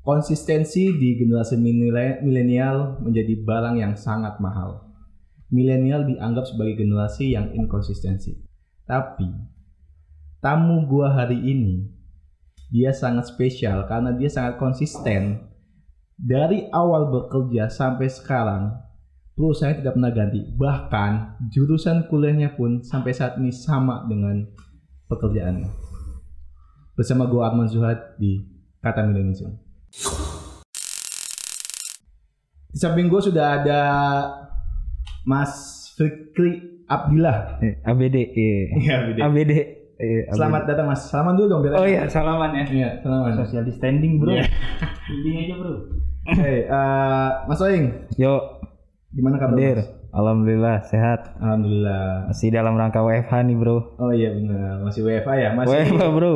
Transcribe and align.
Konsistensi 0.00 0.96
di 0.96 1.20
generasi 1.20 1.60
milenial- 1.60 3.04
menjadi 3.04 3.36
barang 3.44 3.76
yang 3.76 3.94
sangat 4.00 4.40
mahal. 4.40 4.88
Milenial 5.52 6.08
dianggap 6.08 6.48
sebagai 6.48 6.80
generasi 6.80 7.36
yang 7.36 7.52
inkonsistensi. 7.52 8.40
Tapi 8.88 9.28
tamu 10.40 10.88
gua 10.88 11.12
hari 11.12 11.36
ini 11.36 11.84
dia 12.72 12.96
sangat 12.96 13.28
spesial 13.28 13.84
karena 13.84 14.16
dia 14.16 14.32
sangat 14.32 14.56
konsisten 14.56 15.52
dari 16.16 16.64
awal 16.72 17.12
bekerja 17.12 17.68
sampai 17.68 18.08
sekarang 18.08 18.72
perusahaan 19.36 19.76
tidak 19.76 20.00
pernah 20.00 20.12
ganti 20.12 20.40
bahkan 20.56 21.36
jurusan 21.52 22.08
kuliahnya 22.08 22.56
pun 22.56 22.80
sampai 22.80 23.12
saat 23.12 23.36
ini 23.36 23.52
sama 23.52 24.08
dengan 24.08 24.48
pekerjaannya 25.12 25.68
bersama 26.96 27.28
gua 27.28 27.52
Arman 27.52 27.68
Zuhad 27.68 28.16
di 28.16 28.40
Kata 28.80 29.04
Milenial 29.04 29.69
di 32.70 32.78
samping 32.78 33.10
gua 33.10 33.18
sudah 33.18 33.46
ada 33.60 33.82
Mas 35.26 35.52
Fikri 35.98 36.82
Abdillah 36.86 37.58
Eh, 37.60 37.74
ABD, 37.82 38.16
iya. 38.34 38.62
Iya. 38.74 38.94
ABD. 39.04 39.18
iya, 39.18 39.26
ABD. 39.26 39.52
Selamat 40.32 40.62
datang 40.66 40.86
Mas. 40.90 41.06
Salaman 41.06 41.34
dulu 41.38 41.46
dong 41.46 41.60
biar 41.62 41.74
Oh 41.76 41.86
iya, 41.86 42.02
salaman 42.08 42.50
ya. 42.56 42.64
Iya, 42.66 42.88
salaman. 42.98 43.30
Social 43.36 43.62
distancing, 43.62 44.18
Bro. 44.18 44.32
Iya. 44.34 44.46
Intinya 45.14 45.40
aja, 45.44 45.54
Bro. 45.54 45.72
Hey, 46.30 46.58
eh, 46.66 47.28
Mas 47.46 47.60
Oing, 47.60 47.84
Yo, 48.14 48.34
gimana 49.10 49.38
kabar? 49.38 49.54
Mas? 49.54 49.86
Alhamdulillah 50.10 50.76
sehat. 50.82 51.38
Alhamdulillah. 51.38 52.26
Masih 52.26 52.48
dalam 52.50 52.74
rangka 52.74 52.98
WFH 53.02 53.34
nih, 53.46 53.56
Bro. 53.58 53.76
Oh 53.98 54.10
iya 54.10 54.34
benar, 54.34 54.82
masih 54.82 55.06
WFA 55.06 55.34
ya, 55.38 55.48
masih 55.54 55.74
WFH, 55.90 56.02
Bro. 56.10 56.34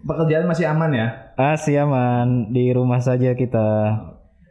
pekerjaan 0.00 0.48
masih 0.48 0.64
aman 0.64 0.90
ya. 0.96 1.06
Asih 1.40 1.80
aman, 1.80 2.52
di 2.52 2.68
rumah 2.68 3.00
saja 3.00 3.32
kita. 3.32 3.96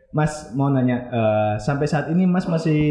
Mas 0.09 0.49
mau 0.57 0.73
nanya, 0.73 0.98
eh, 1.05 1.54
sampai 1.62 1.85
saat 1.85 2.09
ini 2.09 2.26
Mas 2.26 2.49
masih 2.49 2.82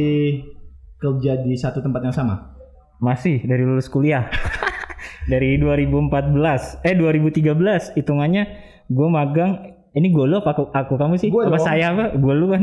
kerja 0.97 1.43
di 1.43 1.59
satu 1.59 1.83
tempat 1.83 2.07
yang 2.07 2.15
sama? 2.15 2.55
Masih 3.03 3.43
dari 3.43 3.67
lulus 3.67 3.91
kuliah. 3.91 4.31
dari 5.33 5.59
2014, 5.59 6.87
eh 6.87 6.95
2013 6.95 7.99
hitungannya 7.99 8.45
gue 8.87 9.09
magang 9.11 9.51
ini 9.93 10.09
gue 10.09 10.25
lu 10.25 10.39
apa 10.39 10.55
aku, 10.55 10.71
aku 10.71 10.95
kamu 10.95 11.15
sih 11.19 11.29
Gua 11.29 11.51
apa 11.51 11.59
dong. 11.59 11.67
saya 11.67 11.93
apa 11.93 12.05
gue 12.15 12.35
lu 12.35 12.49
kan 12.49 12.63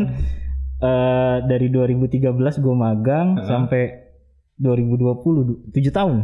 Eh 0.76 1.38
dari 1.46 1.72
2013 1.72 2.26
gue 2.36 2.76
magang 2.76 3.38
Heeh. 3.38 3.48
sampai 3.48 3.84
2020 4.58 5.72
7 5.72 5.80
tahun 5.94 6.18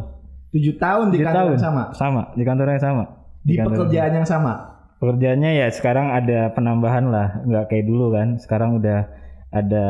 Tujuh 0.52 0.76
tahun 0.76 1.06
di 1.14 1.18
Tujuh 1.22 1.26
kantor 1.26 1.40
tahun 1.40 1.52
yang 1.56 1.64
sama, 1.64 1.84
sama 1.96 2.22
di 2.36 2.44
kantor 2.44 2.68
yang 2.68 2.84
sama 2.84 3.04
di 3.42 3.54
kantor- 3.56 3.72
pekerjaan 3.78 4.12
yang 4.18 4.28
sama. 4.28 4.54
Pekerjaannya 5.02 5.66
ya 5.66 5.68
sekarang 5.74 6.14
ada 6.14 6.54
penambahan 6.54 7.10
lah 7.10 7.42
nggak 7.44 7.74
kayak 7.74 7.90
dulu 7.90 8.14
kan. 8.14 8.38
Sekarang 8.38 8.78
udah 8.78 9.10
ada 9.50 9.86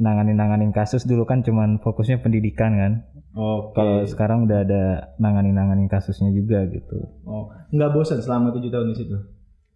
nanganin 0.00 0.36
nanganin 0.40 0.72
kasus 0.72 1.04
dulu 1.04 1.28
kan 1.28 1.44
cuman 1.44 1.78
fokusnya 1.84 2.24
pendidikan 2.24 2.72
kan. 2.74 2.92
Oke. 3.36 3.76
kalau 3.76 4.00
sekarang 4.08 4.48
udah 4.48 4.64
ada 4.64 5.12
nanganin 5.20 5.52
nanganin 5.52 5.92
kasusnya 5.92 6.32
juga 6.32 6.64
gitu. 6.72 7.04
Oh, 7.28 7.52
nggak 7.68 7.92
bosan 7.92 8.24
selama 8.24 8.48
tujuh 8.56 8.72
tahun 8.72 8.96
di 8.96 8.96
situ? 8.96 9.16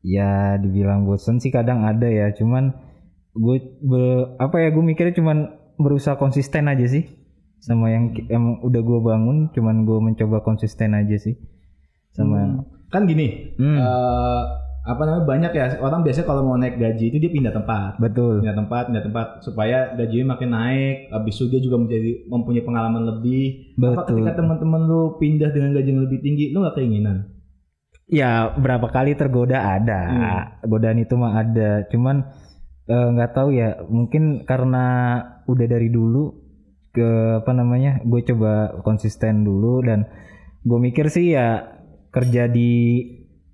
ya 0.01 0.57
dibilang 0.57 1.05
bosen 1.05 1.45
sih 1.45 1.53
kadang 1.53 1.85
ada 1.85 2.09
ya 2.09 2.33
cuman 2.33 2.73
gue 3.37 3.61
apa 4.41 4.57
ya 4.65 4.73
gue 4.73 4.81
mikirnya 4.81 5.13
cuman 5.13 5.61
berusaha 5.77 6.17
konsisten 6.17 6.73
aja 6.73 6.89
sih. 6.89 7.05
Sama 7.61 7.93
yang 7.93 8.17
emang 8.33 8.65
udah 8.65 8.81
gue 8.81 9.01
bangun 9.05 9.53
cuman 9.53 9.85
gue 9.85 9.99
mencoba 10.01 10.41
konsisten 10.41 10.97
aja 10.97 11.21
sih. 11.21 11.37
Sama 12.17 12.65
Kan 12.91 13.07
gini, 13.07 13.55
Hmm, 13.55 13.79
eh, 13.79 14.43
apa 14.81 15.03
namanya 15.05 15.25
banyak 15.29 15.53
ya 15.53 15.65
orang 15.85 16.01
biasanya 16.01 16.27
kalau 16.27 16.43
mau 16.49 16.57
naik 16.57 16.81
gaji 16.81 17.13
itu 17.13 17.19
dia 17.21 17.29
pindah 17.29 17.53
tempat. 17.53 18.01
betul 18.01 18.41
pindah 18.41 18.57
tempat, 18.57 18.83
pindah 18.89 19.05
tempat 19.05 19.27
supaya 19.45 19.93
gajinya 19.93 20.37
makin 20.37 20.51
naik. 20.57 20.97
Habis 21.13 21.35
itu 21.37 21.45
dia 21.53 21.61
juga 21.61 21.77
menjadi 21.77 22.25
mempunyai 22.27 22.65
pengalaman 22.65 23.03
lebih. 23.05 23.77
Apa 23.77 24.09
betul 24.09 24.25
ketika 24.25 24.41
teman-teman 24.41 24.81
lu 24.89 25.21
pindah 25.21 25.53
dengan 25.53 25.77
gaji 25.77 25.89
yang 25.93 26.03
lebih 26.09 26.19
tinggi, 26.25 26.45
lu 26.51 26.65
gak 26.65 26.81
keinginan? 26.81 27.41
ya 28.11 28.51
berapa 28.59 28.91
kali 28.91 29.15
tergoda 29.15 29.79
ada 29.79 30.03
godaan 30.67 30.99
itu 30.99 31.15
mah 31.15 31.47
ada 31.47 31.87
cuman 31.87 32.27
eh, 32.91 33.09
nggak 33.15 33.33
tahu 33.33 33.55
ya 33.55 33.87
mungkin 33.87 34.43
karena 34.43 34.85
udah 35.47 35.67
dari 35.71 35.89
dulu 35.89 36.35
ke 36.91 37.39
apa 37.39 37.55
namanya 37.55 38.03
gue 38.03 38.21
coba 38.35 38.83
konsisten 38.83 39.47
dulu 39.47 39.87
dan 39.87 40.11
gue 40.67 40.79
mikir 40.83 41.07
sih 41.07 41.39
ya 41.39 41.79
kerja 42.11 42.51
di 42.51 42.99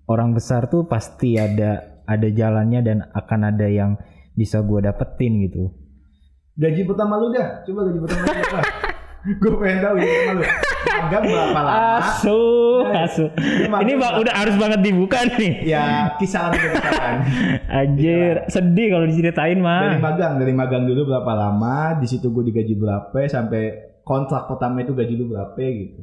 orang 0.07 0.33
besar 0.33 0.67
tuh 0.67 0.87
pasti 0.87 1.35
ada 1.35 1.83
ada 2.03 2.29
jalannya 2.31 2.81
dan 2.81 2.99
akan 3.11 3.41
ada 3.51 3.67
yang 3.67 3.99
bisa 4.33 4.63
gue 4.63 4.81
dapetin 4.81 5.43
gitu 5.43 5.71
Gaji 6.57 6.89
pertama 6.89 7.21
lu 7.21 7.29
dah, 7.31 7.61
coba 7.69 7.85
gaji 7.85 7.99
pertama 8.01 8.23
lu 8.25 8.33
berapa? 8.33 8.61
Gue 9.27 9.53
pengen 9.61 9.79
tahu 9.83 9.93
gaji 9.93 10.09
pertama 10.09 10.33
lu. 10.33 10.45
Magang 10.87 11.25
berapa 11.27 11.61
lama? 11.61 11.85
asu 11.99 12.41
asu 12.87 13.25
magang 13.69 13.83
ini 13.85 13.93
bak 13.99 14.13
udah 14.23 14.35
harus 14.39 14.55
banget 14.57 14.81
dibuka 14.81 15.19
nih 15.29 15.53
Ya 15.67 16.15
kisaran 16.17 16.57
kisaran. 16.57 17.17
anjir 17.85 18.35
sedih 18.49 18.87
kalau 18.89 19.05
diceritain 19.05 19.59
Dari 19.59 19.67
mah 19.67 20.01
magang, 20.01 20.33
dari 20.41 20.53
magang 20.55 20.89
dulu 20.89 21.11
berapa 21.11 21.33
lama? 21.37 21.99
Di 22.01 22.07
situ 22.09 22.33
gue 22.33 22.49
digaji 22.49 22.73
berapa? 22.73 23.19
Sampai 23.29 23.63
kontrak 24.01 24.47
pertama 24.47 24.81
itu 24.81 24.95
gaji 24.95 25.13
lu 25.13 25.29
berapa 25.29 25.59
gitu? 25.59 26.01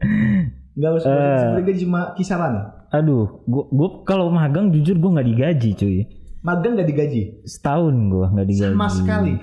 Gak 0.72 0.92
usah 0.96 1.12
sebenarnya 1.36 1.64
gaji 1.68 1.80
cuma 1.84 2.00
kisaran. 2.12 2.54
Aduh, 2.88 3.44
gua, 3.44 3.64
gua 3.68 3.88
kalau 4.04 4.28
magang 4.28 4.72
jujur 4.72 4.96
gua 4.96 5.20
nggak 5.20 5.28
digaji 5.28 5.70
cuy. 5.74 5.96
Magang 6.42 6.74
gak 6.74 6.88
digaji 6.88 7.22
Setahun 7.44 7.94
gua 8.08 8.26
nggak 8.32 8.48
digaji. 8.48 8.72
sama 8.72 8.88
sekali. 8.88 9.34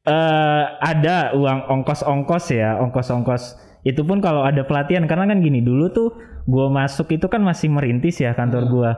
Eh 0.00 0.64
ada 0.80 1.36
uang 1.36 1.60
ongkos-ongkos 1.70 2.44
ya, 2.50 2.80
ongkos-ongkos. 2.80 3.42
Itu 3.82 4.02
pun 4.02 4.18
kalau 4.18 4.42
ada 4.42 4.64
pelatihan 4.64 5.04
karena 5.04 5.28
kan 5.28 5.38
gini 5.38 5.60
dulu 5.60 5.92
tuh 5.92 6.08
gua 6.44 6.66
masuk 6.68 7.12
itu 7.12 7.28
kan 7.28 7.40
masih 7.40 7.68
merintis 7.68 8.18
ya 8.18 8.32
kantor 8.32 8.64
Hmm. 8.66 8.72
gua. 8.72 8.90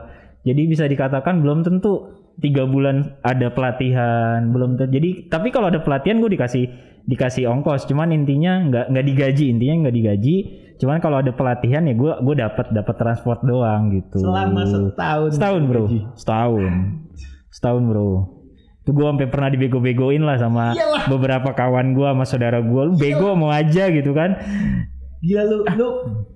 Jadi 0.43 0.61
bisa 0.65 0.83
dikatakan 0.83 1.39
belum 1.39 1.63
tentu 1.63 2.11
tiga 2.35 2.65
bulan 2.65 3.19
ada 3.21 3.53
pelatihan, 3.53 4.49
belum 4.49 4.75
tentu. 4.75 4.91
Jadi 4.91 5.29
tapi 5.29 5.53
kalau 5.53 5.69
ada 5.69 5.79
pelatihan 5.79 6.17
gue 6.17 6.33
dikasih 6.33 6.65
dikasih 7.05 7.47
ongkos. 7.47 7.85
Cuman 7.85 8.11
intinya 8.11 8.59
nggak 8.59 8.85
nggak 8.91 9.05
digaji, 9.05 9.45
intinya 9.53 9.87
nggak 9.87 9.95
digaji. 9.95 10.35
Cuman 10.81 10.97
kalau 10.99 11.21
ada 11.21 11.31
pelatihan 11.31 11.85
ya 11.85 11.93
gua 11.93 12.19
gue 12.19 12.35
dapat 12.37 12.73
dapat 12.73 12.95
transport 12.97 13.39
doang 13.45 13.93
gitu. 13.93 14.19
Selama 14.19 14.61
setahun. 14.65 15.29
Setahun 15.37 15.61
bro, 15.69 15.83
setahun, 16.17 16.71
setahun 17.53 17.81
bro. 17.85 18.11
Itu 18.83 18.91
gue 18.91 19.05
sampai 19.07 19.31
pernah 19.31 19.47
dibego-begoin 19.47 20.27
lah 20.27 20.35
sama 20.35 20.75
Iyalah. 20.75 21.07
beberapa 21.07 21.55
kawan 21.55 21.95
gue 21.95 22.03
sama 22.03 22.25
saudara 22.27 22.59
gue. 22.59 22.81
Lu 22.83 22.99
bego 22.99 23.31
mau 23.31 23.47
aja 23.47 23.87
gitu 23.87 24.11
kan? 24.11 24.35
Gila 25.23 25.43
lu, 25.47 25.57
lu 25.79 25.87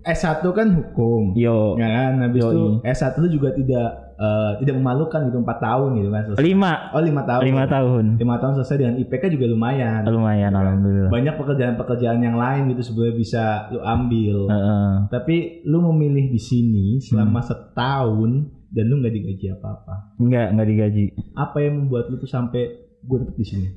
S1 0.08 0.40
kan 0.56 0.68
hukum. 0.72 1.36
Yo, 1.36 1.76
Ya 1.76 1.92
kan, 1.92 2.24
habis 2.24 2.40
itu 2.40 2.80
S1 2.88 3.20
lu 3.20 3.28
juga 3.28 3.52
tidak 3.52 4.07
eh, 4.18 4.52
tidak 4.60 4.76
memalukan 4.76 5.20
gitu 5.26 5.38
4 5.38 5.62
tahun 5.62 5.90
gitu 5.96 6.10
kan 6.10 6.22
selesai. 6.26 6.42
lima, 6.44 6.72
Oh 6.90 7.00
5 7.00 7.22
tahun. 7.24 7.42
lima 7.44 7.64
tahun. 7.66 8.06
5 8.18 8.42
tahun 8.42 8.54
selesai 8.56 8.76
dengan 8.76 8.96
IPK 8.98 9.24
juga 9.30 9.46
lumayan. 9.48 10.02
Lumayan, 10.04 10.52
alhamdulillah. 10.52 11.10
Banyak 11.10 11.36
pekerjaan-pekerjaan 11.38 12.20
yang 12.20 12.36
lain 12.36 12.62
gitu 12.72 12.82
sebenarnya 12.84 13.16
bisa 13.16 13.44
lu 13.70 13.80
ambil. 13.80 14.38
Heeh. 14.50 14.90
Tapi 15.08 15.36
lu 15.64 15.86
memilih 15.86 16.28
di 16.28 16.40
sini 16.40 16.98
selama 16.98 17.40
Hmm. 17.40 17.48
setahun 17.48 18.32
dan 18.68 18.84
lu 18.86 19.00
nggak 19.00 19.14
digaji 19.14 19.46
apa-apa. 19.54 20.18
Enggak, 20.18 20.48
enggak 20.52 20.68
digaji. 20.68 21.06
Apa 21.34 21.58
yang 21.60 21.74
membuat 21.80 22.10
lu 22.10 22.18
tuh 22.18 22.28
sampai 22.28 22.68
gue 23.00 23.18
tetap 23.22 23.36
di 23.36 23.46
sini? 23.46 23.68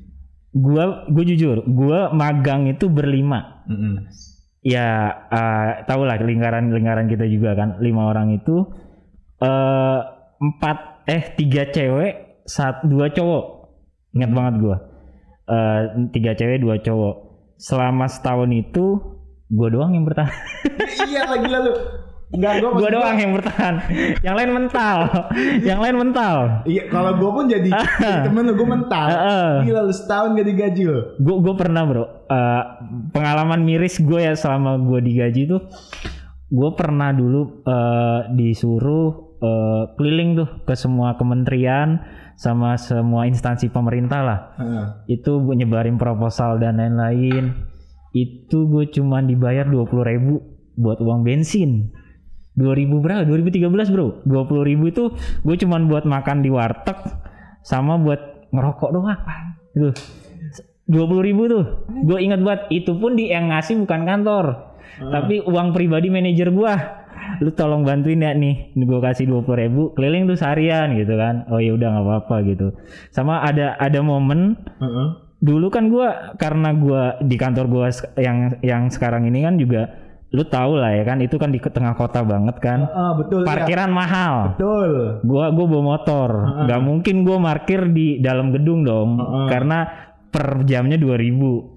Gua, 0.51 1.07
gue 1.07 1.23
jujur, 1.25 1.63
gua 1.65 2.11
magang 2.11 2.67
itu 2.67 2.89
berlima. 2.89 3.63
Mm-mm. 3.65 4.03
Ya, 4.61 4.89
eh 5.31 5.85
tau 5.85 6.03
lah 6.03 6.17
lingkaran-lingkaran 6.17 7.07
kita 7.07 7.23
juga 7.25 7.55
kan, 7.55 7.79
lima 7.79 8.05
orang 8.05 8.29
itu 8.31 8.67
eh 9.39 9.99
empat, 10.41 11.05
eh 11.05 11.37
tiga 11.37 11.69
cewek, 11.69 12.41
sat, 12.49 12.81
dua 12.89 13.13
cowok. 13.13 13.45
Ingat 14.17 14.31
banget 14.33 14.53
gua. 14.57 14.77
Eh 15.45 16.09
tiga 16.09 16.33
cewek, 16.33 16.57
dua 16.65 16.81
cowok. 16.81 17.15
Selama 17.61 18.09
setahun 18.09 18.49
itu, 18.49 18.97
gua 19.53 19.67
doang 19.69 19.93
yang 19.93 20.03
bertahan. 20.09 20.33
iya 21.13 21.29
lagi 21.29 21.45
lalu. 21.45 21.73
Enggak, 22.31 22.63
gue 22.63 22.71
gua 22.79 22.89
doang 22.95 23.17
yang 23.19 23.35
bertahan. 23.35 23.75
yang 24.23 24.35
lain 24.39 24.51
mental. 24.55 24.97
yang 25.67 25.83
lain 25.83 25.95
mental. 25.99 26.63
Iya, 26.63 26.87
kalau 26.87 27.19
gue 27.19 27.27
pun 27.27 27.45
jadi, 27.51 27.67
jadi 27.67 28.23
temen 28.31 28.47
lu, 28.47 28.55
gue 28.55 28.67
mental. 28.71 29.07
Gila 29.67 29.81
lu 29.83 29.91
setahun 29.91 30.39
gak 30.39 30.47
digaji 30.47 30.83
lo. 30.87 31.19
gue 31.19 31.35
gue 31.43 31.53
pernah 31.59 31.83
bro 31.83 32.07
eh, 32.31 32.63
pengalaman 33.11 33.59
miris 33.67 33.99
gue 33.99 34.19
ya 34.23 34.31
selama 34.39 34.79
gue 34.79 34.99
digaji 35.03 35.43
tuh 35.43 35.67
gue 36.47 36.69
pernah 36.71 37.11
dulu 37.11 37.67
eh, 37.67 38.19
disuruh 38.31 39.30
eh, 39.41 39.83
keliling 39.97 40.37
tuh 40.37 40.49
ke 40.63 40.73
semua 40.77 41.17
kementerian 41.17 42.01
sama 42.37 42.77
semua 42.77 43.25
instansi 43.29 43.69
pemerintah 43.69 44.21
lah. 44.23 44.39
Heeh. 44.57 44.85
itu 45.19 45.41
nyebarin 45.41 45.97
proposal 45.97 46.57
dan 46.57 46.81
lain-lain. 46.81 47.53
Itu 48.11 48.67
gue 48.67 48.89
cuman 48.91 49.29
dibayar 49.29 49.67
20.000 49.67 50.09
ribu 50.09 50.33
buat 50.75 50.99
uang 50.99 51.21
bensin. 51.21 51.93
2000 52.57 52.99
berapa? 52.99 53.23
2013 53.23 53.93
bro. 53.93 54.25
20 54.27 54.69
ribu 54.69 54.83
itu 54.91 55.03
gue 55.45 55.55
cuman 55.55 55.87
buat 55.87 56.03
makan 56.03 56.43
di 56.43 56.49
warteg 56.51 56.97
sama 57.63 57.95
buat 58.01 58.49
ngerokok 58.51 58.89
doang. 58.91 59.21
Gitu. 59.77 59.89
20 60.91 61.27
ribu 61.27 61.47
tuh. 61.47 61.65
Gue 62.03 62.19
ingat 62.19 62.43
banget 62.43 62.61
itu 62.73 62.91
pun 62.97 63.15
di 63.15 63.31
yang 63.31 63.47
ngasih 63.53 63.79
bukan 63.79 64.01
kantor. 64.03 64.45
Tapi 64.99 65.41
uang 65.47 65.71
pribadi 65.71 66.11
manajer 66.11 66.51
gua 66.51 67.00
lu 67.41 67.49
tolong 67.49 67.81
bantuin 67.81 68.17
ya 68.17 68.31
nih 68.31 68.71
gue 68.71 68.99
kasih 68.99 69.25
20 69.25 69.43
ribu 69.59 69.81
keliling 69.91 70.23
tuh 70.23 70.37
seharian 70.37 70.93
gitu 70.93 71.13
kan 71.15 71.49
oh 71.49 71.57
ya 71.57 71.73
udah 71.73 71.89
nggak 71.89 72.05
apa-apa 72.05 72.35
gitu 72.45 72.67
sama 73.09 73.41
ada 73.41 73.73
ada 73.75 73.99
momen 73.99 74.53
Heeh. 74.77 75.07
dulu 75.39 75.67
kan 75.67 75.89
gua 75.89 76.37
karena 76.37 76.69
gua 76.71 77.01
di 77.19 77.33
kantor 77.33 77.65
gua 77.65 77.85
sek- 77.89 78.13
yang 78.15 78.61
yang 78.61 78.87
sekarang 78.87 79.25
ini 79.25 79.41
kan 79.41 79.57
juga 79.57 79.89
lu 80.29 80.45
tahu 80.45 80.77
lah 80.77 80.93
ya 80.93 81.03
kan 81.03 81.17
itu 81.17 81.35
kan 81.35 81.49
di 81.49 81.57
tengah 81.57 81.91
kota 81.91 82.21
banget 82.21 82.55
kan 82.57 82.85
Ah, 82.85 83.11
betul. 83.13 83.41
ya. 83.41 83.47
parkiran 83.47 83.89
mahal 83.89 84.53
Betul. 84.53 84.91
gua 85.21 85.49
gua 85.49 85.65
bawa 85.67 85.83
motor 85.89 86.29
nggak 86.61 86.79
mungkin 86.79 87.15
gua 87.21 87.37
parkir 87.41 87.89
di 87.89 88.21
dalam 88.21 88.49
gedung 88.49 88.85
dong 88.85 89.17
Heeh. 89.17 89.47
karena 89.49 89.79
per 90.29 90.61
jamnya 90.63 90.95
2000 90.95 91.67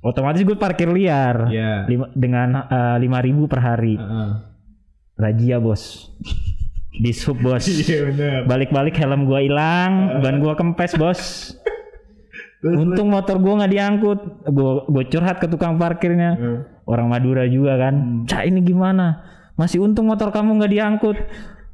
otomatis 0.00 0.42
gue 0.42 0.54
parkir 0.54 0.86
liar 0.88 1.48
Iya. 1.48 1.72
Lima- 1.86 2.12
dengan 2.12 2.48
eh, 2.62 2.96
lima 2.98 3.18
ribu 3.18 3.46
per 3.46 3.58
hari 3.58 3.96
Heeh. 3.96 4.30
Razia 5.18 5.58
bos 5.58 6.14
di 6.98 7.12
sub 7.12 7.38
bos 7.42 7.66
Iya 7.84 8.46
balik-balik 8.46 8.94
helm 8.96 9.26
gua 9.26 9.42
hilang 9.42 10.22
ban 10.22 10.38
gua 10.38 10.54
kempes 10.54 10.94
bos 10.96 11.20
Untung 12.58 13.14
motor 13.14 13.38
gua 13.38 13.62
nggak 13.62 13.70
diangkut. 13.70 14.20
Gua 14.50 14.82
gua 14.90 15.02
curhat 15.06 15.38
ke 15.38 15.46
tukang 15.46 15.78
parkirnya. 15.78 16.34
Heeh. 16.34 16.58
Orang 16.90 17.06
Madura 17.06 17.46
juga 17.46 17.78
kan. 17.78 18.26
Cak 18.26 18.50
ini 18.50 18.66
gimana? 18.66 19.22
Masih 19.54 19.78
untung 19.78 20.10
motor 20.10 20.34
kamu 20.34 20.58
nggak 20.58 20.72
diangkut. 20.74 21.18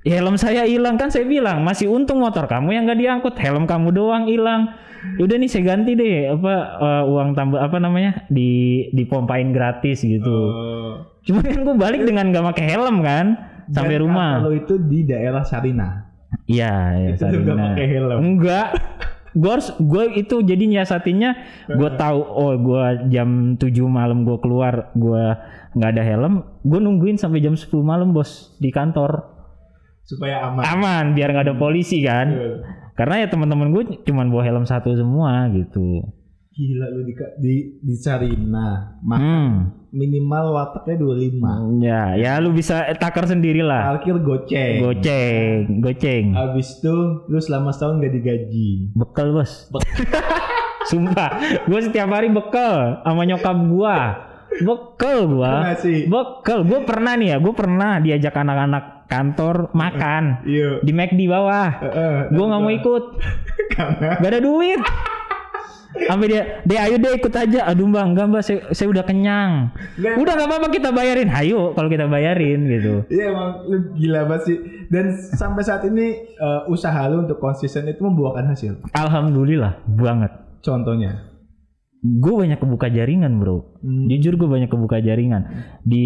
Ya, 0.04 0.20
helm 0.20 0.36
saya 0.36 0.68
hilang 0.68 1.00
kan 1.00 1.08
saya 1.08 1.24
bilang 1.24 1.64
masih 1.64 1.88
untung 1.88 2.20
motor 2.20 2.44
kamu 2.44 2.76
yang 2.76 2.84
nggak 2.84 3.00
diangkut 3.00 3.34
helm 3.40 3.64
kamu 3.64 3.88
doang 3.88 4.28
hilang 4.28 4.76
udah 5.16 5.36
nih 5.40 5.48
saya 5.48 5.64
ganti 5.72 5.96
deh 5.96 6.28
apa 6.28 6.54
eh, 6.76 7.04
uang 7.08 7.32
tambah 7.32 7.56
apa 7.56 7.76
namanya 7.80 8.28
di 8.28 8.84
dipompain 8.92 9.48
gratis 9.56 10.04
gitu 10.04 10.28
Oh. 10.28 11.13
Cuma 11.24 11.40
kan 11.40 11.58
gue 11.58 11.74
balik 11.74 12.02
dengan 12.02 12.28
nggak 12.28 12.44
pakai 12.52 12.64
helm 12.68 13.00
kan 13.00 13.26
sampai 13.66 13.96
Dan 13.96 14.02
rumah 14.02 14.30
Kalau 14.38 14.52
itu 14.52 14.74
di 14.78 15.00
daerah 15.02 15.40
Sarina. 15.40 16.04
Iya, 16.44 16.74
ya 16.94 17.08
Itu 17.12 17.24
juga 17.32 17.52
Sarina. 17.52 17.64
pakai 17.72 17.86
helm. 17.88 18.18
Enggak. 18.20 18.68
Gue 19.32 19.50
harus 19.50 19.68
gue 19.74 20.04
itu 20.14 20.36
jadi 20.40 20.62
nyiasatinya 20.62 21.30
gue 21.66 21.90
tahu 21.96 22.18
oh 22.22 22.54
gue 22.54 22.84
jam 23.08 23.28
7 23.56 23.66
malam 23.84 24.22
gue 24.22 24.38
keluar 24.38 24.94
gue 24.94 25.24
nggak 25.74 25.90
ada 25.90 26.02
helm 26.04 26.34
gue 26.60 26.78
nungguin 26.78 27.18
sampai 27.18 27.40
jam 27.40 27.58
10 27.58 27.66
malam 27.82 28.14
bos 28.14 28.54
di 28.56 28.70
kantor 28.70 29.26
Supaya 30.06 30.46
aman. 30.46 30.62
aman 30.62 31.04
biar 31.12 31.34
nggak 31.34 31.46
ada 31.50 31.56
polisi 31.56 31.98
kan 31.98 32.30
karena 32.94 33.24
ya 33.24 33.26
teman-teman 33.26 33.72
gue 33.72 33.82
cuman 34.04 34.30
bawa 34.30 34.46
helm 34.46 34.64
satu 34.64 34.94
semua 34.94 35.50
gitu 35.50 36.06
Gila 36.52 36.86
lu 36.86 37.02
di 37.02 37.14
di, 37.34 37.54
di 37.82 37.94
Sarina. 37.98 38.94
Ma- 39.02 39.18
hmm 39.18 39.50
Minimal 39.94 40.44
wataknya 40.50 40.98
25. 40.98 41.78
ya 41.78 42.02
ya 42.18 42.32
lu 42.36 42.50
bisa 42.50 42.82
takar 42.98 43.24
sendiri 43.24 43.62
lah 43.62 43.94
Parkir 43.94 44.18
goceng. 44.18 44.82
goceng 44.82 45.58
goceng. 45.78 46.24
Abis 46.34 46.82
itu 46.82 46.94
lu 47.24 47.38
selama 47.38 47.70
setahun 47.70 48.02
gak 48.02 48.10
digaji. 48.12 48.90
bekal 48.90 49.30
bos. 49.30 49.70
Sumpah 50.90 51.30
gue 51.64 51.80
setiap 51.80 52.10
hari 52.10 52.28
bekal 52.28 53.00
sama 53.00 53.22
nyokap 53.22 53.56
gua. 53.70 53.96
Bekal 54.58 55.30
gua. 55.30 55.78
Bekal. 56.04 56.66
Gue 56.66 56.80
pernah 56.82 57.14
nih 57.14 57.28
ya 57.30 57.36
gue 57.38 57.54
pernah 57.54 58.02
diajak 58.02 58.34
anak-anak 58.34 59.06
kantor 59.06 59.70
makan. 59.72 60.42
Iya. 60.42 60.82
di 60.82 60.90
McD 60.90 61.20
bawah. 61.24 61.70
Heeh. 61.70 62.16
gue 62.34 62.44
nggak 62.44 62.60
mau 62.60 62.72
ikut. 62.72 63.04
Gak 63.94 64.30
ada 64.30 64.38
duit 64.38 64.78
sampai 65.96 66.26
dia 66.26 66.42
deh 66.60 66.74
ayo 66.76 66.96
deh 66.96 67.12
ikut 67.14 67.30
aja 67.30 67.60
aduh 67.64 67.86
mbak 67.86 68.04
enggak 68.04 68.26
mbak 68.26 68.42
saya, 68.42 68.58
saya 68.70 68.88
udah 68.88 69.02
kenyang 69.02 69.70
Nggak. 69.94 70.14
udah 70.16 70.32
nggak 70.32 70.48
apa-apa 70.48 70.68
kita 70.68 70.88
bayarin 70.90 71.30
ayo 71.30 71.70
kalau 71.70 71.86
kita 71.86 72.04
bayarin 72.04 72.60
gitu 72.68 72.94
Iya 73.08 73.24
emang 73.28 73.48
lu 73.64 73.76
gila 73.92 74.20
banget 74.24 74.42
sih. 74.44 74.56
Dan 74.86 75.04
sampai 75.14 75.62
saat 75.62 75.82
ini 75.82 76.06
eh, 76.26 76.60
usaha 76.66 77.06
lu 77.06 77.22
untuk 77.22 77.38
konsisten 77.38 77.86
itu 77.86 78.00
membuahkan 78.00 78.44
hasil. 78.48 78.72
alhamdulillah 78.92 79.78
banget 79.88 80.34
Contohnya. 80.60 81.30
gue 82.00 82.34
banyak 82.34 82.58
kebuka 82.58 82.88
jaringan 82.88 83.38
bro 83.38 83.80
Hmm. 83.80 84.08
jujur 84.08 84.34
gue 84.34 84.44
banyak 84.46 84.68
kebuka 84.68 84.98
jaringan 84.98 85.48
di 85.82 86.04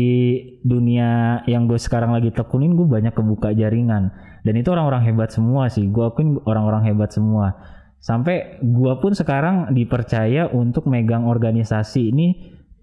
dunia 0.62 1.08
yang 1.44 1.66
gue 1.66 1.74
sekarang 1.76 2.10
lagi 2.10 2.30
tekunin 2.30 2.74
gue 2.74 2.86
banyak 2.86 3.10
kebuka 3.10 3.50
jaringan 3.50 4.10
dan 4.40 4.54
itu 4.54 4.68
orang-orang 4.68 5.02
hebat 5.04 5.30
semua 5.30 5.66
sih 5.66 5.86
gue 5.86 6.04
akuin 6.04 6.38
orang-orang 6.40 6.86
hebat 6.86 7.10
semua 7.10 7.58
sampai 7.98 8.62
gue 8.62 8.92
pun 9.02 9.12
sekarang 9.12 9.74
dipercaya 9.74 10.46
untuk 10.50 10.86
megang 10.86 11.26
organisasi 11.26 12.14
ini 12.14 12.26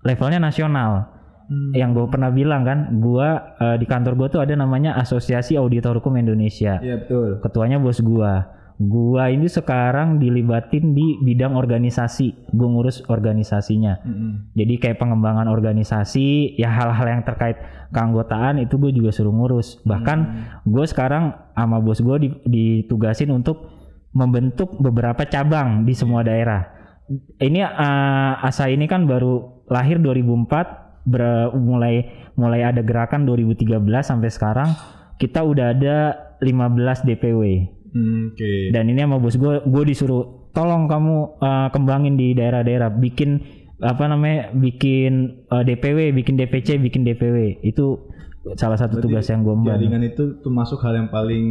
levelnya 0.04 0.40
nasional. 0.40 1.16
Hmm. 1.46 1.78
yang 1.78 1.94
gue 1.94 2.10
pernah 2.10 2.34
bilang 2.34 2.66
kan 2.66 2.98
gue 2.98 3.28
eh, 3.62 3.78
di 3.78 3.86
kantor 3.86 4.18
gue 4.18 4.28
tuh 4.34 4.42
ada 4.42 4.58
namanya 4.58 4.98
Asosiasi 4.98 5.54
Auditor 5.62 6.02
Hukum 6.02 6.18
Indonesia. 6.18 6.82
Iya 6.82 7.06
betul. 7.06 7.38
ketuanya 7.38 7.78
bos 7.78 8.02
gua. 8.02 8.50
Gua 8.76 9.32
ini 9.32 9.48
sekarang 9.48 10.20
dilibatin 10.20 10.92
di 10.92 11.16
bidang 11.24 11.56
organisasi. 11.56 12.52
Gua 12.52 12.68
ngurus 12.76 13.08
organisasinya. 13.08 14.04
Mm-mm. 14.04 14.52
jadi 14.52 14.74
kayak 14.82 14.98
pengembangan 15.00 15.48
organisasi 15.48 16.60
ya 16.60 16.68
hal-hal 16.74 17.08
yang 17.08 17.24
terkait 17.24 17.56
keanggotaan 17.94 18.60
itu 18.60 18.76
gue 18.76 18.92
juga 18.92 19.16
suruh 19.16 19.32
ngurus. 19.32 19.80
Bahkan 19.88 20.18
gue 20.68 20.86
sekarang 20.90 21.38
sama 21.54 21.78
bos 21.80 22.02
gue 22.04 22.42
ditugasin 22.44 23.32
untuk 23.32 23.75
membentuk 24.16 24.80
beberapa 24.80 25.28
cabang 25.28 25.84
di 25.84 25.92
semua 25.92 26.24
daerah. 26.24 26.72
Ini 27.38 27.60
eh, 27.62 28.34
asa 28.42 28.72
ini 28.72 28.88
kan 28.88 29.06
baru 29.06 29.68
lahir 29.70 30.00
2004 30.02 31.06
ber- 31.06 31.54
mulai 31.54 32.10
mulai 32.34 32.66
ada 32.66 32.82
gerakan 32.82 33.28
2013 33.28 33.78
sampai 34.02 34.30
sekarang 34.32 34.70
kita 35.22 35.46
udah 35.46 35.76
ada 35.76 35.98
15 36.42 37.06
DPW 37.06 37.42
Hmm, 37.96 38.36
Oke. 38.36 38.76
dan 38.76 38.92
ini 38.92 39.08
sama 39.08 39.24
bos 39.24 39.40
gue 39.40 39.64
gue 39.64 39.84
disuruh 39.88 40.52
tolong 40.52 40.84
kamu 40.84 41.40
uh, 41.40 41.72
kembangin 41.72 42.20
di 42.20 42.36
daerah-daerah 42.36 42.92
bikin 42.92 43.40
apa 43.80 44.12
namanya 44.12 44.52
bikin 44.52 45.48
uh, 45.48 45.64
DPW 45.64 46.12
bikin 46.12 46.36
DPC 46.36 46.76
bikin 46.76 47.08
DPW 47.08 47.64
itu 47.64 48.04
salah 48.54 48.78
satu 48.78 49.02
Berarti 49.02 49.06
tugas 49.10 49.26
yang 49.26 49.42
gue 49.42 49.54
emban. 49.58 49.74
Jaringan 49.74 50.04
itu 50.06 50.24
termasuk 50.46 50.78
hal 50.86 50.94
yang 50.94 51.10
paling 51.10 51.46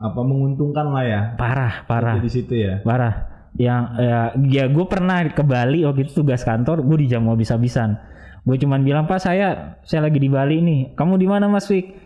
apa 0.00 0.20
menguntungkan 0.24 0.88
lah 0.88 1.04
ya. 1.04 1.20
parah 1.36 1.84
parah. 1.84 2.16
Di 2.16 2.32
situ 2.32 2.56
ya. 2.56 2.80
parah. 2.80 3.28
Yang 3.52 3.82
ya, 4.00 4.20
ya 4.48 4.64
gue 4.72 4.86
pernah 4.88 5.20
ke 5.28 5.44
Bali 5.44 5.84
waktu 5.84 6.08
itu 6.08 6.24
tugas 6.24 6.40
kantor 6.40 6.80
gue 6.80 7.04
dijamu 7.04 7.36
habis-habisan. 7.36 8.00
Gue 8.48 8.56
cuman 8.56 8.80
bilang 8.80 9.04
pak 9.04 9.20
saya 9.20 9.78
saya 9.84 10.08
lagi 10.08 10.16
di 10.16 10.32
Bali 10.32 10.64
nih. 10.64 10.80
Kamu 10.96 11.20
di 11.20 11.28
mana 11.28 11.52
mas 11.52 11.68
Wik 11.68 12.00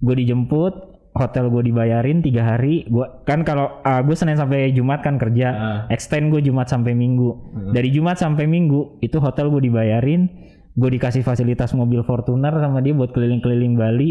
gue 0.00 0.14
dijemput 0.24 0.96
hotel 1.12 1.52
gue 1.52 1.68
dibayarin 1.68 2.24
tiga 2.24 2.48
hari. 2.48 2.88
Gue 2.88 3.04
kan 3.28 3.44
kalau 3.44 3.84
uh, 3.84 4.00
gue 4.00 4.16
senin 4.16 4.40
sampai 4.40 4.72
jumat 4.72 5.04
kan 5.04 5.20
kerja. 5.20 5.48
Ah. 5.52 5.80
extend 5.92 6.32
gue 6.32 6.40
jumat 6.40 6.72
sampai 6.72 6.96
minggu. 6.96 7.52
Dari 7.76 7.92
jumat 7.92 8.16
sampai 8.16 8.48
minggu 8.48 9.04
itu 9.04 9.20
hotel 9.20 9.52
gue 9.52 9.68
dibayarin 9.68 10.32
gue 10.76 10.90
dikasih 10.92 11.20
fasilitas 11.20 11.72
mobil 11.72 12.04
Fortuner 12.04 12.52
sama 12.52 12.78
dia 12.78 12.92
buat 12.92 13.10
keliling-keliling 13.10 13.74
Bali 13.74 14.10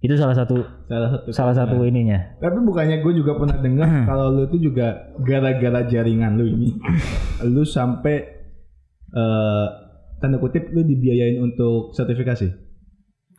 itu 0.00 0.16
salah 0.16 0.32
satu 0.32 0.64
Salah 0.84 1.08
satu. 1.12 1.28
salah 1.30 1.54
satu 1.54 1.76
ininya 1.82 2.34
Tapi 2.36 2.58
bukannya 2.60 2.98
gue 2.98 3.12
juga 3.14 3.36
pernah 3.36 3.56
dengar 3.56 3.86
Hmm. 3.86 4.04
kalau 4.04 4.26
lu 4.30 4.42
itu 4.44 4.58
juga 4.60 5.12
gara-gara 5.18 5.84
jaringan 5.84 6.34
lu 6.34 6.48
ini, 6.48 6.68
lu 7.46 7.62
sampai 7.62 8.16
eh 9.10 9.66
tanda 10.18 10.36
kutip 10.36 10.68
lu 10.70 10.82
dibiayain 10.82 11.38
untuk 11.38 11.92
sertifikasi. 11.92 12.48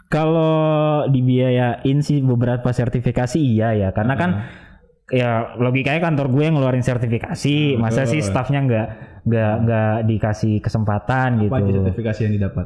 Kalau 0.08 1.08
dibiayain 1.08 1.98
sih 2.00 2.20
beberapa 2.20 2.68
sertifikasi 2.68 3.38
iya 3.38 3.72
ya, 3.72 3.90
karena 3.92 4.16
kan 4.16 4.30
ya 5.08 5.56
logikanya 5.56 6.00
kantor 6.00 6.28
gue 6.30 6.44
yang 6.44 6.56
ngeluarin 6.56 6.84
sertifikasi, 6.84 7.76
masa 7.76 8.04
sih 8.04 8.20
staffnya 8.20 8.60
nggak 8.62 8.88
nggak 9.22 9.54
nggak 9.62 9.96
dikasih 10.06 10.54
kesempatan 10.60 11.38
Apa 11.40 11.58
gitu. 11.62 11.82
sertifikasi 11.82 12.20
yang 12.24 12.34
didapat? 12.36 12.66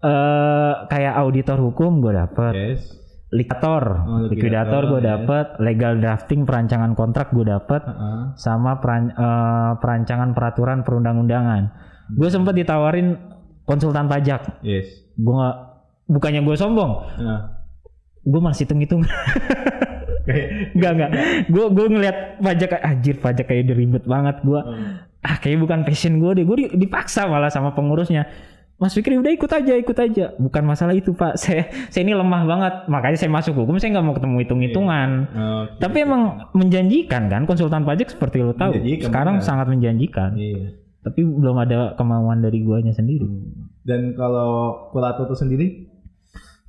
Eh 0.00 0.74
kayak 0.86 1.14
auditor 1.16 1.60
hukum 1.60 2.00
gue 2.00 2.10
dapet, 2.10 2.52
Yes. 2.52 2.82
likuidator, 3.30 3.84
Oh, 4.00 4.26
likuidator 4.26 4.32
likuidator, 4.32 4.82
gue 4.88 5.00
yes. 5.00 5.06
dapet, 5.06 5.46
legal 5.60 5.92
drafting 5.96 6.40
perancangan 6.42 6.92
kontrak 6.94 7.30
gue 7.30 7.44
dapet, 7.44 7.84
Heeh. 7.84 8.22
sama 8.34 8.80
peran- 8.80 9.12
eh, 9.12 9.72
perancangan 9.76 10.32
peraturan 10.32 10.82
perundang-undangan. 10.82 11.62
Gue 12.10 12.26
sempet 12.26 12.56
ditawarin 12.56 13.14
konsultan 13.62 14.08
pajak, 14.08 14.58
Yes. 14.60 14.88
gue 15.14 15.30
nggak 15.30 15.56
bukannya 16.08 16.42
gue 16.42 16.56
sombong, 16.56 16.92
Nah, 17.20 17.40
gue 18.20 18.40
masih 18.40 18.64
hitung-hitung 18.64 19.04
Enggak 20.70 20.90
enggak. 20.94 21.10
Gue 21.48 21.64
gue 21.70 21.86
ngeliat 21.88 22.16
pajak 22.38 22.68
kayak 22.70 22.84
anjir 22.84 23.16
pajak 23.18 23.44
kayak 23.44 23.66
ribet 23.68 24.04
banget 24.04 24.38
gue. 24.40 24.60
Hmm. 24.60 25.09
Ah 25.20 25.36
kayak 25.36 25.60
bukan 25.60 25.84
passion 25.84 26.16
gue 26.16 26.30
deh. 26.40 26.44
Gue 26.48 26.72
dipaksa 26.72 27.28
malah 27.28 27.52
sama 27.52 27.76
pengurusnya. 27.76 28.28
Mas 28.80 28.96
Fikri 28.96 29.20
udah 29.20 29.28
ikut 29.28 29.52
aja, 29.52 29.76
ikut 29.76 29.92
aja. 29.92 30.32
Bukan 30.40 30.64
masalah 30.64 30.96
itu 30.96 31.12
Pak. 31.12 31.36
Saya 31.42 31.68
saya 31.92 32.00
ini 32.00 32.16
lemah 32.16 32.48
banget. 32.48 32.74
Makanya 32.88 33.18
saya 33.20 33.28
masuk 33.28 33.52
hukum. 33.52 33.76
Saya 33.76 34.00
nggak 34.00 34.06
mau 34.08 34.16
ketemu 34.16 34.36
hitung-hitungan. 34.40 35.10
Oke. 35.28 35.84
Tapi 35.84 35.96
emang 36.00 36.48
menjanjikan 36.56 37.28
kan 37.28 37.44
konsultan 37.44 37.84
pajak 37.84 38.08
seperti 38.08 38.40
lo 38.40 38.56
tahu. 38.56 38.80
Sekarang 39.04 39.44
sangat 39.44 39.68
menjanjikan. 39.68 40.32
Iya. 40.32 40.80
Tapi 41.04 41.20
belum 41.24 41.56
ada 41.60 41.92
kemauan 42.00 42.40
dari 42.40 42.64
guanya 42.64 42.96
sendiri. 42.96 43.28
Dan 43.84 44.16
kalau 44.16 44.88
kurator 44.92 45.28
itu 45.28 45.36
sendiri 45.36 45.66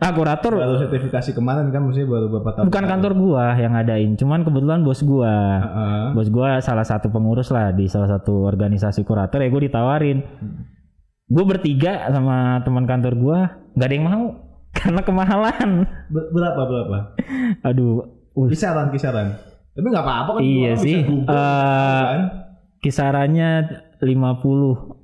Ah, 0.01 0.09
kurator 0.11 0.57
baru 0.57 0.81
sertifikasi 0.81 1.29
kemarin 1.31 1.69
kan 1.69 1.85
maksudnya 1.85 2.09
baru 2.09 2.25
beberapa 2.27 2.49
tahun. 2.51 2.65
bukan 2.67 2.85
kantor 2.87 3.13
gua 3.13 3.45
yang 3.53 3.71
ngadain, 3.71 4.11
cuman 4.15 4.41
kebetulan 4.41 4.81
bos 4.81 5.01
gua. 5.01 5.61
Heeh. 5.61 6.05
Bos 6.11 6.27
gua 6.27 6.57
salah 6.57 6.81
satu 6.81 7.07
pengurus 7.07 7.47
lah 7.47 7.69
di 7.69 7.85
salah 7.85 8.09
satu 8.09 8.43
organisasi 8.43 9.01
kurator 9.01 9.37
ya 9.37 9.47
gue 9.47 9.61
ditawarin. 9.63 10.25
Gue 11.23 11.45
bertiga 11.45 12.09
sama 12.09 12.59
teman 12.59 12.83
kantor 12.83 13.13
gua 13.13 13.39
nggak 13.71 13.85
ada 13.85 13.93
yang 13.93 14.05
mau 14.05 14.25
karena 14.75 15.01
kemahalan. 15.01 15.69
Ber- 16.09 16.29
berapa 16.29 16.61
berapa? 16.63 16.97
Aduh, 17.61 18.01
uh, 18.33 18.49
Kisaran 18.49 18.89
kisaran. 18.89 19.37
Tapi 19.71 19.85
nggak 19.85 20.01
apa-apa 20.01 20.29
kan. 20.35 20.41
Iya 20.41 20.71
sih. 20.75 20.97
Google, 21.05 21.29
Eh, 21.29 22.03
kan? 22.09 22.21
kisarannya 22.81 23.49
50 24.01 25.00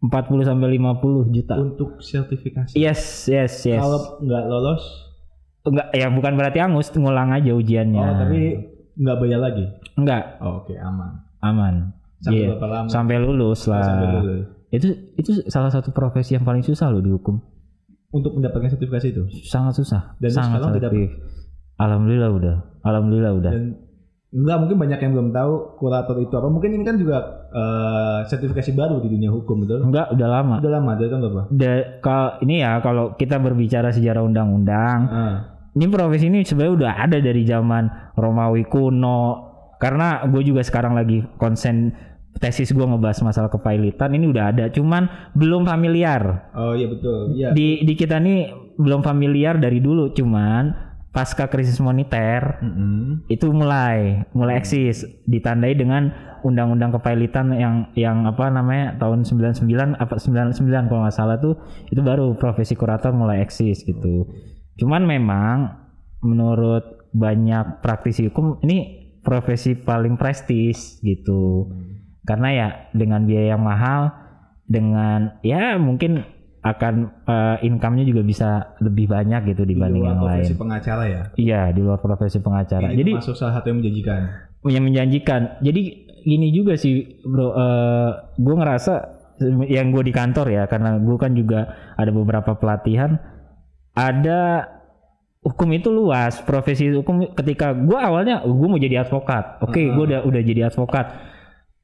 40 0.00 0.48
sampai 0.48 0.68
50 0.74 1.28
juta. 1.28 1.54
Untuk 1.56 2.00
sertifikasi. 2.00 2.72
Yes, 2.72 3.26
yes, 3.26 3.52
yes. 3.62 3.78
Kalau 3.78 4.18
nggak 4.18 4.44
lolos, 4.46 4.82
enggak 5.62 5.92
ya 5.92 6.08
bukan 6.08 6.32
berarti 6.34 6.58
angus 6.58 6.88
ngulang 6.90 7.30
aja 7.30 7.52
ujiannya. 7.52 8.00
oh 8.00 8.14
tapi 8.16 8.40
nggak 8.96 9.16
bayar 9.16 9.40
lagi. 9.40 9.64
enggak 9.94 10.40
Oh, 10.40 10.64
Oke 10.64 10.72
aman. 10.74 11.20
aman. 11.40 11.74
Sampai 12.20 12.36
Iya. 12.38 12.48
berapa 12.52 12.66
lama? 12.66 12.88
Sampai 12.88 13.16
lulus 13.16 13.60
lah. 13.64 13.80
Sampai 13.82 14.06
lulus. 14.14 14.44
Itu 14.70 14.88
itu 15.16 15.30
salah 15.48 15.68
satu 15.68 15.90
profesi 15.90 16.32
yang 16.32 16.44
paling 16.44 16.60
susah 16.60 16.88
loh 16.88 17.00
di 17.00 17.08
hukum. 17.08 17.36
Untuk 18.10 18.34
mendapatkan 18.34 18.68
sertifikasi 18.70 19.06
itu. 19.10 19.22
Sangat 19.44 19.76
susah. 19.76 20.16
Dan 20.16 20.30
sangat 20.30 20.64
sekarang 20.64 20.76
tidak-. 20.76 21.12
Alhamdulillah 21.76 22.30
udah. 22.30 22.56
Alhamdulillah 22.82 23.32
udah. 23.34 23.52
Dan 23.52 23.64
enggak 24.30 24.56
mungkin 24.62 24.76
banyak 24.78 24.98
yang 24.98 25.12
belum 25.12 25.28
tahu 25.30 25.52
kurator 25.76 26.16
itu 26.18 26.30
apa. 26.32 26.46
Mungkin 26.46 26.70
ini 26.70 26.84
kan 26.84 26.96
juga 26.96 27.18
eh, 27.50 28.18
sertifikasi 28.24 28.70
baru 28.72 28.98
di 28.98 29.10
dunia 29.10 29.28
hukum 29.28 29.62
betul. 29.62 29.82
Enggak, 29.82 30.14
udah 30.14 30.28
lama. 30.30 30.54
Udah 30.58 30.72
lama 30.72 30.90
dari 30.94 31.08
tahun 31.08 31.22
berapa? 31.24 31.42
Da- 31.50 31.86
kalau 31.98 32.28
ini 32.40 32.54
ya 32.58 32.78
kalau 32.78 33.04
kita 33.14 33.36
berbicara 33.36 33.90
sejarah 33.90 34.22
undang-undang, 34.22 34.98
Ah. 35.06 35.36
ini 35.72 35.84
profesi 35.86 36.26
ini 36.26 36.42
sebenarnya 36.42 36.74
udah 36.76 36.92
ada 37.00 37.18
dari 37.18 37.42
zaman 37.42 37.86
Romawi 38.14 38.64
kuno. 38.64 39.50
Karena 39.76 40.22
gue 40.24 40.44
juga 40.44 40.60
sekarang 40.60 40.92
lagi 40.92 41.24
konsen 41.34 41.90
tesis 42.36 42.70
gue 42.70 42.80
ngebahas 42.80 43.20
masalah 43.22 43.48
kepailitan 43.48 44.12
ini 44.12 44.28
udah 44.28 44.44
ada, 44.48 44.64
cuman 44.68 45.08
belum 45.32 45.64
familiar. 45.64 46.52
Oh 46.52 46.72
iya 46.72 46.86
betul. 46.86 47.32
Iya. 47.32 47.50
Di 47.50 47.82
di 47.82 47.94
kita 47.94 48.16
nih 48.16 48.46
belum 48.76 49.00
familiar 49.00 49.56
dari 49.56 49.80
dulu, 49.80 50.12
cuman 50.12 50.89
pasca 51.10 51.50
krisis 51.50 51.82
moneter 51.82 52.62
Mm-mm. 52.62 53.26
itu 53.26 53.50
mulai 53.50 54.22
mulai 54.30 54.62
eksis 54.62 55.02
ditandai 55.26 55.74
dengan 55.74 56.14
undang-undang 56.46 56.94
kepailitan 56.94 57.50
yang 57.52 57.90
yang 57.98 58.24
apa 58.30 58.48
namanya 58.48 58.96
tahun 58.96 59.26
99 59.26 59.98
apa 59.98 60.14
99 60.16 60.88
kalau 60.88 61.02
nggak 61.04 61.14
salah 61.14 61.36
tuh 61.42 61.58
itu 61.90 62.00
baru 62.00 62.38
profesi 62.38 62.78
kurator 62.78 63.10
mulai 63.10 63.42
eksis 63.42 63.82
gitu. 63.82 64.30
Cuman 64.78 65.04
memang 65.04 65.76
menurut 66.22 67.10
banyak 67.10 67.82
praktisi 67.82 68.30
hukum 68.30 68.62
ini 68.62 69.10
profesi 69.20 69.74
paling 69.74 70.14
prestis 70.14 71.02
gitu. 71.02 71.68
Karena 72.22 72.48
ya 72.54 72.68
dengan 72.94 73.26
biaya 73.26 73.58
yang 73.58 73.64
mahal 73.66 74.14
dengan 74.70 75.42
ya 75.42 75.74
mungkin 75.76 76.22
akan 76.60 76.94
eh, 77.24 77.56
income-nya 77.64 78.04
juga 78.04 78.20
bisa 78.20 78.48
lebih 78.78 79.08
banyak 79.08 79.48
gitu 79.48 79.64
Di 79.64 79.72
dibanding 79.72 80.04
luar 80.04 80.12
yang 80.12 80.20
lain. 80.20 80.36
profesi 80.36 80.54
pengacara 80.54 81.04
ya. 81.08 81.22
Iya, 81.34 81.62
di 81.72 81.80
luar 81.80 81.98
profesi 81.98 82.38
pengacara. 82.38 82.86
Ini 82.86 82.96
Jadi 82.96 83.10
masuk 83.16 83.34
salah 83.34 83.54
satu 83.56 83.66
yang 83.68 83.78
menjanjikan. 83.80 84.20
yang 84.68 84.84
menjanjikan. 84.84 85.40
Jadi 85.60 85.82
gini 86.20 86.52
juga 86.52 86.76
sih, 86.76 87.20
bro. 87.24 87.48
eh 87.50 88.08
gue 88.36 88.54
ngerasa 88.54 88.94
yang 89.66 89.88
gue 89.88 90.04
di 90.04 90.12
kantor 90.12 90.46
ya, 90.52 90.68
karena 90.68 91.00
gue 91.00 91.16
kan 91.16 91.32
juga 91.32 91.60
ada 91.96 92.12
beberapa 92.12 92.52
pelatihan. 92.52 93.16
Ada 93.90 94.68
hukum 95.40 95.68
itu 95.72 95.88
luas, 95.88 96.44
profesi 96.44 96.92
hukum. 96.92 97.32
Ketika 97.32 97.72
gue 97.72 97.96
awalnya 97.96 98.44
gue 98.44 98.68
mau 98.68 98.76
jadi 98.76 99.00
advokat, 99.00 99.64
oke, 99.64 99.80
gue 99.80 100.04
udah 100.06 100.20
udah 100.28 100.42
jadi 100.44 100.68
advokat. 100.68 101.08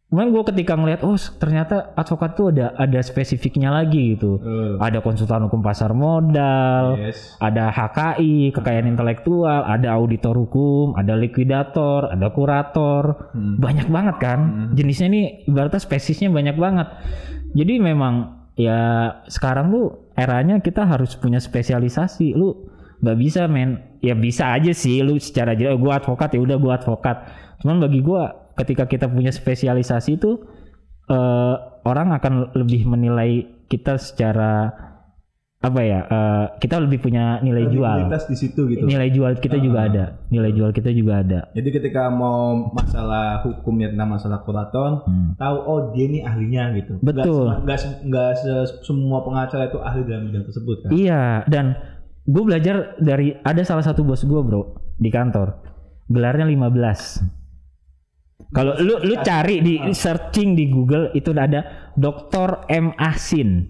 Cuman 0.06 0.30
gue 0.30 0.38
ketika 0.54 0.78
ngeliat, 0.78 1.02
oh 1.02 1.18
ternyata 1.18 1.90
advokat 1.98 2.38
tuh 2.38 2.54
ada 2.54 2.70
ada 2.78 3.02
spesifiknya 3.02 3.74
lagi 3.74 4.14
gitu. 4.14 4.38
Eh, 4.38 4.78
Ada 4.78 5.02
konsultan 5.02 5.50
hukum 5.50 5.66
pasar 5.66 5.98
modal, 5.98 6.94
yes. 7.10 7.34
ada 7.42 7.74
HKI, 7.74 8.54
kekayaan 8.54 8.86
intelektual, 8.86 9.66
ada 9.66 9.98
auditor 9.98 10.38
hukum, 10.38 10.94
ada 10.94 11.18
likuidator, 11.18 12.14
ada 12.14 12.30
kurator. 12.30 13.34
Hmm. 13.34 13.58
Banyak 13.58 13.90
banget 13.90 14.16
kan. 14.22 14.70
Jenisnya 14.78 15.10
ini 15.10 15.22
ibaratnya 15.50 15.82
spesiesnya 15.82 16.30
banyak 16.30 16.54
banget. 16.54 16.86
Jadi 17.58 17.74
memang 17.82 18.46
ya 18.54 19.10
sekarang 19.26 19.74
tuh 19.74 20.14
eranya 20.14 20.62
kita 20.62 20.86
harus 20.86 21.18
punya 21.18 21.42
spesialisasi. 21.42 22.30
Lu 22.38 22.70
nggak 23.02 23.18
bisa 23.18 23.50
men. 23.50 23.98
Ya 24.06 24.14
bisa 24.14 24.54
aja 24.54 24.70
sih 24.70 25.02
lu 25.02 25.18
secara 25.18 25.58
jelas 25.58 25.82
gua 25.82 25.98
advokat 25.98 26.30
ya 26.30 26.40
udah 26.46 26.56
gua 26.62 26.78
advokat. 26.78 27.26
Cuman 27.58 27.82
bagi 27.82 28.06
gua 28.06 28.45
ketika 28.56 28.84
kita 28.84 29.06
punya 29.06 29.30
spesialisasi 29.30 30.16
itu 30.16 30.40
eh, 31.06 31.54
orang 31.82 32.10
akan 32.12 32.32
lebih 32.52 32.82
menilai 32.84 33.44
kita 33.66 33.96
secara 33.96 34.72
apa 35.56 35.80
ya 35.80 36.00
eh, 36.04 36.44
kita 36.58 36.78
lebih 36.78 37.00
punya 37.00 37.40
nilai 37.40 37.66
jual 37.66 38.06
di 38.06 38.36
situ 38.36 38.68
gitu. 38.68 38.84
nilai 38.86 39.08
jual 39.08 39.34
kita 39.34 39.56
juga 39.56 39.82
Ah. 39.82 39.88
ada 39.88 40.04
nilai 40.28 40.52
jual 40.52 40.70
kita 40.70 40.90
juga 40.90 41.20
ada 41.20 41.40
Jadi 41.50 41.68
ketika 41.72 42.06
mau 42.06 42.70
masalah 42.70 43.42
hukum 43.42 43.74
ya 43.76 43.88
tentang 43.88 44.10
masalah 44.10 44.40
kurator, 44.40 45.02
Hmm. 45.02 45.34
tahu 45.34 45.56
oh 45.58 45.80
dia 45.90 46.06
nih 46.06 46.22
ahlinya 46.22 46.70
gitu. 46.72 47.00
Betul. 47.00 47.50
Nggak 47.58 47.78
nggak 48.04 48.30
se- 48.36 48.78
semua 48.80 49.20
pengacara 49.20 49.66
itu 49.66 49.78
ahli 49.80 50.00
dalam 50.02 50.28
bidang 50.28 50.44
tersebut 50.44 50.76
kan. 50.80 50.90
iya 50.92 51.22
dan 51.46 51.74
gue 52.22 52.42
belajar 52.42 52.76
dari 52.96 53.34
ada 53.36 53.62
salah 53.62 53.82
satu 53.82 54.02
bos 54.02 54.22
gue 54.22 54.40
bro 54.40 54.62
di 54.94 55.08
kantor 55.08 55.56
gelarnya 56.06 56.44
15 56.44 57.35
kalau 58.50 58.78
lu 58.78 59.02
lu 59.02 59.14
cari 59.20 59.58
di 59.58 59.74
searching 59.90 60.54
di 60.54 60.70
Google 60.70 61.10
itu 61.12 61.34
ada 61.34 61.90
Dr. 61.94 62.66
M. 62.68 62.94
Asin 62.94 63.66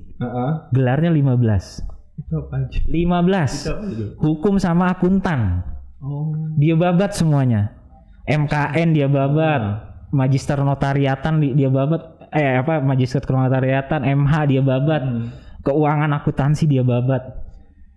gelarnya 0.70 1.12
15 1.12 1.84
Itu 2.16 2.34
apa 2.40 2.54
aja? 2.64 2.78
15 2.84 2.88
Itu 2.88 3.70
apa 3.72 3.84
itu? 3.86 4.04
hukum 4.16 4.56
sama 4.56 4.88
akuntan. 4.88 5.60
Oh. 6.00 6.32
dia 6.56 6.72
babat 6.72 7.12
semuanya. 7.12 7.76
MKN 8.24 8.88
dia 8.92 9.08
babat. 9.08 9.60
Ah. 9.60 9.72
magister 10.08 10.56
notariatan 10.56 11.40
di- 11.40 11.52
dia 11.52 11.68
babat. 11.68 12.02
Eh 12.32 12.56
apa 12.56 12.80
magister 12.80 13.20
notariatan 13.22 14.00
MH 14.02 14.32
dia 14.48 14.62
babat. 14.64 15.02
Hmm. 15.04 15.28
keuangan 15.60 16.10
akuntansi 16.14 16.64
dia 16.64 16.80
babat. 16.80 17.20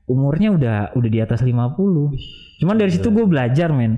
Umurnya 0.04 0.50
udah 0.52 0.78
udah 0.98 1.10
di 1.10 1.20
atas 1.22 1.40
50 1.40 1.80
cuman 2.60 2.76
dari 2.76 2.92
situ 2.92 3.08
gue 3.08 3.24
belajar 3.24 3.72
men 3.72 3.96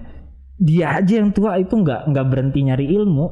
dia 0.62 0.94
aja 0.96 1.18
yang 1.18 1.34
tua 1.34 1.58
itu 1.58 1.74
nggak 1.74 2.08
nggak 2.08 2.26
berhenti 2.28 2.62
nyari 2.62 2.86
ilmu 2.88 3.26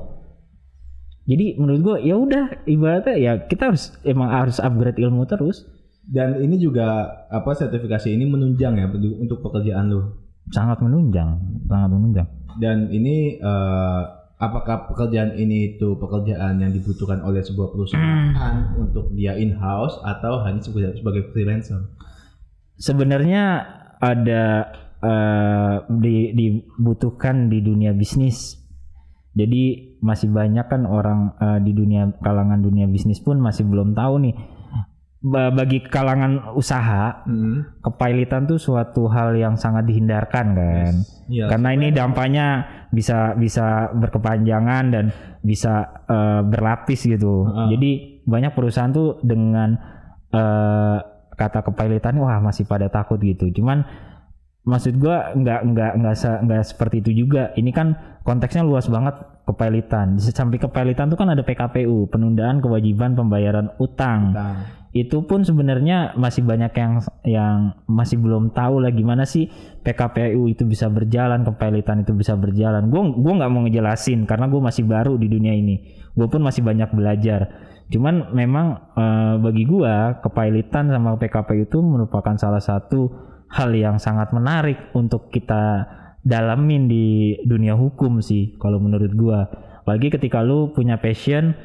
jadi 1.23 1.55
menurut 1.55 1.79
gue 1.79 1.97
ya 2.03 2.17
udah 2.17 2.65
ibaratnya 2.65 3.15
ya 3.15 3.31
kita 3.39 3.69
harus 3.69 3.93
emang 4.01 4.27
harus 4.27 4.57
upgrade 4.57 4.97
ilmu 4.97 5.23
terus 5.25 5.61
Dan 6.01 6.41
ini 6.41 6.57
juga 6.57 7.05
apa 7.29 7.53
sertifikasi 7.53 8.09
ini 8.09 8.25
menunjang 8.25 8.73
ya 8.75 8.89
untuk- 8.89 9.45
pekerjaan 9.45 9.93
lo. 9.93 10.25
sangat 10.49 10.81
menunjang 10.81 11.37
sangat 11.63 11.85
menunjang 11.87 12.25
Dan 12.57 12.89
ini 12.89 13.37
eh, 13.37 14.01
apakah 14.35 14.89
pekerjaan 14.89 15.37
ini 15.37 15.77
itu 15.77 15.93
pekerjaan 15.95 16.57
yang 16.57 16.73
dibutuhkan 16.73 17.21
oleh 17.21 17.39
sebuah 17.39 17.69
perusahaan 17.69 18.73
untuk 18.73 19.13
dia 19.13 19.37
in 19.37 19.53
house 19.53 20.01
atau 20.01 20.41
hanya 20.41 20.57
sebagai, 20.59 20.97
sebagai 20.97 21.29
freelancer? 21.29 21.77
sebenarnya 22.75 23.69
ada 23.99 24.71
eh, 24.99 25.75
di, 25.89 26.15
dibutuhkan 26.31 27.47
di 27.47 27.59
dunia 27.59 27.91
bisnis. 27.91 28.59
Jadi 29.31 29.95
masih 30.01 30.27
banyak 30.29 30.65
kan 30.67 30.83
orang 30.83 31.35
eh, 31.37 31.59
di 31.61 31.71
dunia 31.71 32.11
kalangan 32.19 32.59
dunia 32.59 32.85
bisnis 32.85 33.19
pun 33.19 33.39
masih 33.39 33.63
belum 33.63 33.93
tahu 33.93 34.15
nih. 34.23 34.35
Ba- 35.19 35.51
Bagi 35.51 35.83
kalangan 35.83 36.55
usaha, 36.55 37.27
Hmm. 37.27 37.75
kepailitan 37.83 38.47
tuh 38.47 38.55
suatu 38.55 39.11
hal 39.11 39.35
yang 39.35 39.59
sangat 39.59 39.83
dihindarkan 39.83 40.55
kan. 40.55 40.93
Iya. 41.27 41.51
Karena 41.51 41.69
ini 41.75 41.91
dampaknya 41.91 42.47
bisa 42.89 43.35
bisa 43.35 43.91
berkepanjangan 43.93 44.83
dan 44.91 45.05
bisa 45.43 46.03
eh, 46.07 46.41
berlapis 46.43 47.03
gitu. 47.03 47.47
Heeh. 47.47 47.67
Jadi 47.75 47.91
banyak 48.23 48.55
perusahaan 48.55 48.91
tuh 48.91 49.19
dengan 49.19 49.75
eh, 50.31 50.97
kata 51.35 51.63
kepailitan 51.63 52.15
wah 52.15 52.39
masih 52.39 52.63
pada 52.63 52.87
takut 52.87 53.19
gitu. 53.19 53.51
Cuman 53.51 53.83
maksud 54.69 55.01
gua 55.01 55.33
nggak 55.33 55.59
nggak 55.73 55.91
nggak 55.97 56.15
se- 56.15 56.41
nggak 56.45 56.61
seperti 56.61 57.01
itu 57.01 57.25
juga. 57.25 57.49
Ini 57.57 57.73
kan 57.73 57.97
konteksnya 58.21 58.61
luas 58.61 58.85
banget 58.85 59.17
kepailitan. 59.49 60.21
Samping 60.21 60.61
kepailitan 60.61 61.09
tuh 61.09 61.17
kan 61.17 61.33
ada 61.33 61.41
PKPU, 61.41 62.05
penundaan 62.13 62.61
kewajiban 62.61 63.17
pembayaran 63.17 63.73
utang. 63.81 64.37
Nah, 64.37 64.57
itu 64.93 65.21
pun 65.25 65.45
sebenarnya 65.45 66.17
masih 66.17 66.45
banyak 66.45 66.73
yang 66.73 66.93
yang 67.25 67.57
masih 67.85 68.17
belum 68.21 68.53
tahu 68.53 68.81
lah 68.85 68.93
gimana 68.93 69.25
sih 69.25 69.49
PKPU 69.81 70.49
itu 70.49 70.65
bisa 70.65 70.89
berjalan, 70.89 71.41
kepilotan 71.45 72.05
itu 72.05 72.13
bisa 72.13 72.37
berjalan. 72.37 72.93
Gue 72.93 73.01
gua 73.17 73.33
nggak 73.41 73.51
mau 73.53 73.65
ngejelasin 73.65 74.29
karena 74.29 74.45
gue 74.49 74.61
masih 74.61 74.85
baru 74.85 75.17
di 75.17 75.25
dunia 75.29 75.53
ini. 75.53 75.81
Gue 76.13 76.29
pun 76.29 76.41
masih 76.45 76.61
banyak 76.61 76.93
belajar. 76.93 77.49
Cuman 77.89 78.33
memang 78.37 78.93
eh, 78.93 79.35
bagi 79.41 79.65
gue 79.65 79.93
kepilotan 80.21 80.93
sama 80.93 81.17
PKPU 81.17 81.65
itu 81.65 81.81
merupakan 81.81 82.37
salah 82.37 82.61
satu 82.61 83.28
hal 83.49 83.69
yang 83.71 83.97
sangat 83.97 84.29
menarik 84.29 84.93
untuk 84.93 85.27
kita 85.27 85.85
dalamin 86.19 86.85
di 86.85 87.07
dunia 87.41 87.73
hukum 87.73 88.19
sih 88.19 88.55
kalau 88.55 88.77
menurut 88.77 89.11
gue. 89.11 89.39
Apalagi 89.79 90.09
ketika 90.11 90.39
lu 90.39 90.69
punya 90.69 90.95
passion 90.95 91.57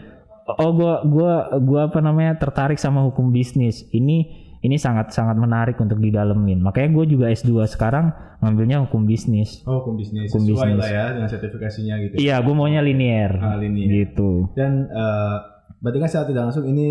oh 0.46 0.70
gua 0.72 1.00
gua 1.02 1.32
gua 1.58 1.80
apa 1.86 2.00
namanya 2.00 2.36
tertarik 2.36 2.76
sama 2.76 3.00
hukum 3.02 3.28
bisnis 3.28 3.84
ini 3.90 4.28
ini 4.60 4.76
sangat 4.76 5.08
sangat 5.08 5.36
menarik 5.36 5.76
untuk 5.76 5.96
didalemin 5.98 6.56
makanya 6.58 6.92
gue 6.94 7.04
juga 7.10 7.28
S2 7.28 7.64
sekarang 7.66 8.12
ngambilnya 8.40 8.80
hukum 8.80 9.04
bisnis 9.04 9.60
Oh, 9.64 9.80
hukum 9.80 9.96
bisnis. 9.96 10.28
Hukum 10.28 10.44
Sesuai 10.46 10.56
bisnis. 10.68 10.80
lah 10.80 10.88
ya 10.90 11.04
dengan 11.12 11.28
sertifikasinya 11.28 11.94
gitu. 11.98 12.14
iya 12.18 12.40
gue 12.40 12.52
maunya 12.52 12.80
linear 12.80 13.32
Ah, 13.36 13.56
linear. 13.56 13.88
gitu 13.90 14.52
Dan 14.52 14.84
eh, 14.84 15.36
berarti 15.80 15.98
kan 15.98 16.08
secara 16.08 16.26
tidak 16.28 16.42
langsung 16.48 16.64
ini 16.64 16.88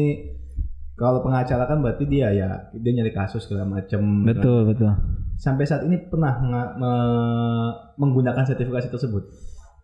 kalau 0.93 1.19
pengacara 1.19 1.65
kan 1.65 1.79
berarti 1.79 2.05
dia 2.05 2.29
ya 2.29 2.49
dia 2.71 2.91
nyari 2.91 3.09
kasus 3.09 3.43
segala 3.43 3.65
macam. 3.65 4.23
betul 4.23 4.65
betul 4.65 4.93
Sampai 5.35 5.65
saat 5.65 5.81
ini 5.81 5.97
pernah 5.99 6.37
me- 6.39 6.73
menggunakan 7.95 8.43
sertifikasi 8.43 8.87
tersebut? 8.87 9.23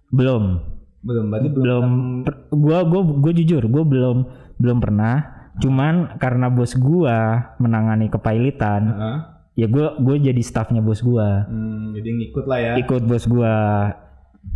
belum 0.09 0.61
Belum. 0.99 1.25
Berarti 1.27 1.47
belum. 1.47 1.63
belum 1.63 1.85
per- 2.21 2.49
gua 2.51 2.83
gua 2.83 3.01
gua 3.03 3.31
jujur 3.31 3.63
gue 3.63 3.83
belum 3.83 4.17
belum 4.57 4.77
pernah 4.77 5.15
cuman 5.55 6.15
karena 6.17 6.47
bos 6.47 6.73
gua 6.73 7.17
menangani 7.55 8.07
kepailitan 8.07 8.81
Heeh. 8.85 9.17
ya 9.55 9.67
gue 9.67 9.85
gue 9.97 10.15
jadi 10.21 10.39
staffnya 10.39 10.79
bos 10.79 10.99
gua 10.99 11.45
Hmm, 11.45 11.91
jadi 11.91 12.09
ngikut 12.11 12.45
lah 12.45 12.59
ya. 12.59 12.73
ikut 12.77 13.01
bos 13.01 13.25
gua 13.25 13.55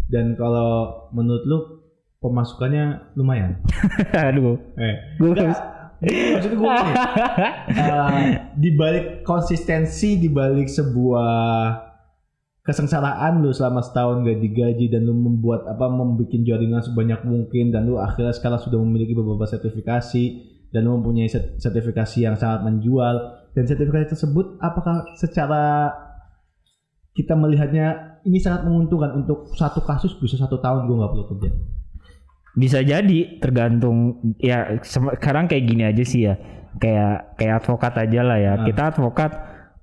Dan 0.05 0.36
kalau 0.36 0.69
menurut 1.10 1.43
lu 1.43 1.57
pemasukannya 2.19 3.13
lumayan. 3.13 3.60
aduh 4.15 4.55
Eh, 4.75 4.95
maksud 6.03 6.53
gue 6.60 6.75
eh, 7.79 8.24
di 8.60 8.69
balik 8.75 9.24
konsistensi 9.24 10.19
di 10.19 10.27
balik 10.27 10.67
sebuah 10.67 11.36
kesengsaraan 12.63 13.43
lu 13.43 13.51
selama 13.51 13.83
setahun 13.83 14.24
gak 14.24 14.39
digaji 14.39 14.88
dan 14.88 15.03
lu 15.03 15.15
membuat 15.15 15.67
apa 15.67 15.88
membuat 15.91 16.31
jaringan 16.31 16.79
sebanyak 16.79 17.24
mungkin 17.27 17.75
dan 17.75 17.88
lu 17.88 18.00
akhirnya 18.00 18.31
sekarang 18.31 18.60
sudah 18.60 18.79
memiliki 18.79 19.12
beberapa 19.12 19.43
sertifikasi 19.43 20.24
dan 20.72 20.88
lu 20.88 20.98
mempunyai 21.00 21.29
sertifikasi 21.60 22.17
yang 22.24 22.33
sangat 22.39 22.65
menjual. 22.65 23.45
Dan 23.53 23.69
sertifikasi 23.69 24.17
tersebut 24.17 24.57
apakah 24.57 25.05
secara 25.13 25.93
kita 27.13 27.38
melihatnya 27.38 28.17
ini 28.25 28.41
sangat 28.41 28.65
menguntungkan 28.65 29.13
untuk 29.13 29.53
satu 29.53 29.86
kasus 29.86 30.17
bisa 30.17 30.41
satu 30.41 30.57
tahun 30.57 30.89
gue 30.89 30.98
nggak 30.98 31.12
perlu 31.13 31.25
kerja 31.38 31.50
Bisa 32.53 32.86
jadi 32.86 33.41
tergantung 33.41 34.22
ya 34.38 34.77
sekarang 34.86 35.50
kayak 35.50 35.63
gini 35.65 35.83
aja 35.89 36.03
sih 36.05 36.29
ya. 36.29 36.38
Kayak 36.77 37.38
kayak 37.38 37.53
advokat 37.65 37.93
aja 37.98 38.22
lah 38.22 38.38
ya. 38.38 38.53
Ah. 38.53 38.57
Kita 38.65 38.81
advokat 38.93 39.31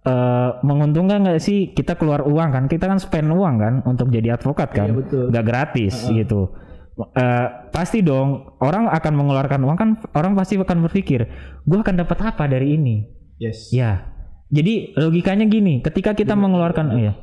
eh, 0.07 0.51
menguntungkan 0.63 1.27
nggak 1.27 1.43
sih 1.43 1.75
kita 1.75 1.99
keluar 1.99 2.23
uang 2.27 2.49
kan? 2.55 2.65
Kita 2.71 2.87
kan 2.87 2.99
spend 3.03 3.31
uang 3.31 3.55
kan 3.59 3.75
untuk 3.87 4.11
jadi 4.11 4.39
advokat 4.39 4.71
kan? 4.71 4.89
Iya. 4.95 5.31
Nggak 5.35 5.45
gratis 5.47 6.07
gitu. 6.11 6.55
Eh, 7.01 7.47
pasti 7.73 8.05
dong 8.05 8.61
orang 8.61 8.85
akan 8.93 9.13
mengeluarkan 9.17 9.65
uang 9.65 9.77
kan 9.79 9.91
orang 10.13 10.37
pasti 10.37 10.61
akan 10.61 10.85
berpikir 10.85 11.25
gue 11.65 11.79
akan 11.81 11.97
dapat 11.97 12.19
apa 12.29 12.45
dari 12.45 12.77
ini 12.77 13.09
yes 13.41 13.73
ya 13.73 14.05
jadi 14.53 14.93
logikanya 15.01 15.49
gini 15.49 15.81
ketika 15.81 16.13
kita 16.13 16.37
mengeluarkan 16.37 16.93
oh 16.93 17.01
ya 17.01 17.17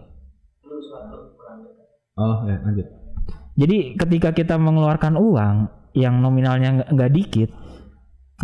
oh 2.18 2.38
ya 2.50 2.58
lanjut 2.66 2.88
Jadi 3.58 3.98
ketika 3.98 4.30
kita 4.32 4.56
mengeluarkan 4.62 5.18
uang 5.18 5.56
yang 5.98 6.22
nominalnya 6.22 6.86
nggak- 6.94 7.14
dikit, 7.14 7.50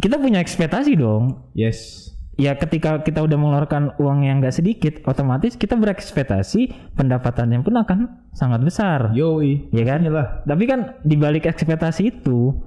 kita 0.02 0.18
punya 0.18 0.42
ekspektasi 0.42 0.98
dong. 0.98 1.54
yes 1.54 2.10
Ya 2.34 2.58
ketika 2.58 3.06
kita 3.06 3.22
udah 3.22 3.38
mengeluarkan 3.38 3.94
uang 4.02 4.26
yang 4.26 4.42
nggak 4.42 4.58
sedikit, 4.58 5.06
otomatis 5.06 5.54
kita 5.54 5.78
berekspektasi 5.78 6.74
pendapatannya 6.98 7.62
pun 7.62 7.78
akan 7.78 8.00
sangat 8.34 8.66
besar, 8.66 9.14
yoi 9.14 9.70
ya 9.70 9.86
kan? 9.86 10.02
lah 10.10 10.42
Tapi 10.42 10.66
kan 10.66 10.98
di 11.06 11.14
balik 11.14 11.46
ekspektasi 11.46 12.10
itu, 12.10 12.58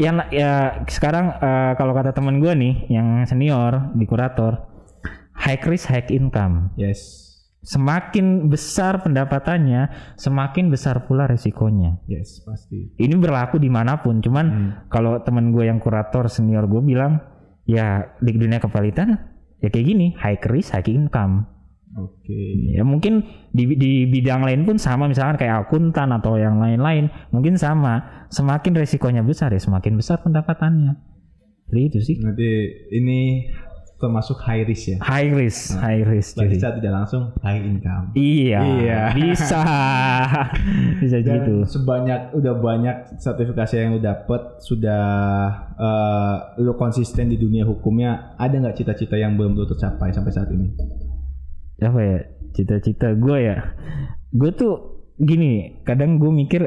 yang 0.00 0.24
ya 0.32 0.80
sekarang 0.88 1.36
eh, 1.36 1.72
kalau 1.76 1.92
kata 1.92 2.16
teman 2.16 2.40
gue 2.40 2.48
nih 2.56 2.88
yang 2.88 3.28
senior 3.28 3.92
di 3.92 4.08
kurator, 4.08 4.72
high 5.36 5.60
risk 5.68 5.92
high 5.92 6.08
income. 6.08 6.72
yes 6.80 7.23
Semakin 7.64 8.52
besar 8.52 9.00
pendapatannya, 9.00 10.14
semakin 10.20 10.68
besar 10.68 11.08
pula 11.08 11.24
resikonya. 11.24 11.96
yes 12.04 12.44
pasti. 12.44 12.92
Ini 12.94 13.16
berlaku 13.16 13.56
di 13.56 13.72
mana 13.72 14.04
pun 14.04 14.20
cuman 14.20 14.46
Hmm. 14.46 14.70
kalau 14.92 15.24
temen 15.24 15.48
gue 15.50 15.64
yang 15.64 15.80
kurator 15.80 16.28
senior 16.28 16.68
gue 16.68 16.84
bilang 16.84 17.24
ya 17.64 18.04
di 18.20 18.36
dunia 18.36 18.60
kepalitan 18.60 19.16
ya 19.58 19.72
kayak 19.72 19.86
gini 19.88 20.12
high 20.20 20.36
risk 20.44 20.76
high 20.76 20.84
income. 20.84 21.48
Oke. 21.94 22.74
Ya 22.74 22.82
mungkin 22.82 23.22
di, 23.54 23.70
di 23.78 24.04
bidang 24.10 24.42
lain 24.42 24.66
pun 24.66 24.76
sama 24.76 25.06
misalkan 25.06 25.38
kayak 25.38 25.64
akuntan 25.64 26.10
atau 26.10 26.34
yang 26.36 26.58
lain-lain 26.58 27.08
mungkin 27.30 27.54
sama. 27.56 28.26
Semakin 28.28 28.74
resikonya 28.74 29.22
besar 29.22 29.54
ya 29.54 29.62
semakin 29.62 29.94
besar 29.94 30.18
pendapatannya. 30.20 30.98
Jadi 31.70 31.80
itu 31.86 31.98
sih. 32.02 32.16
Nanti 32.20 32.50
ini 32.92 33.46
termasuk 34.04 34.36
high 34.38 34.60
risk 34.62 34.92
ya. 34.92 34.98
high 35.00 35.32
risk 35.32 35.72
high 35.74 36.04
risk 36.04 36.36
jadi 36.36 36.52
secara 36.52 36.74
tidak 36.76 36.92
langsung 36.94 37.22
high 37.40 37.56
income. 37.58 38.12
iya, 38.12 38.60
Iya. 38.60 39.00
bisa 39.16 39.60
bisa 41.00 41.16
Dan 41.24 41.40
gitu 41.40 41.56
sebanyak 41.64 42.36
udah 42.36 42.54
banyak 42.54 42.96
sertifikasi 43.16 43.74
yang 43.74 43.96
lu 43.96 44.00
dapet 44.00 44.60
sudah 44.60 45.04
eh, 45.74 46.36
lu 46.60 46.76
konsisten 46.76 47.32
di 47.32 47.40
dunia 47.40 47.64
hukumnya 47.64 48.36
ada 48.36 48.52
nggak 48.52 48.76
cita-cita 48.76 49.16
yang 49.16 49.34
belum 49.34 49.56
lu 49.56 49.64
tercapai 49.64 50.12
sampai 50.12 50.30
saat 50.30 50.52
ini? 50.52 50.68
apa 51.76 52.00
ya 52.00 52.18
cita-cita 52.52 53.12
gue 53.12 53.38
ya 53.40 53.56
gue 54.30 54.50
tuh 54.50 54.74
gini 55.16 55.82
kadang 55.82 56.16
gue 56.16 56.30
mikir 56.30 56.62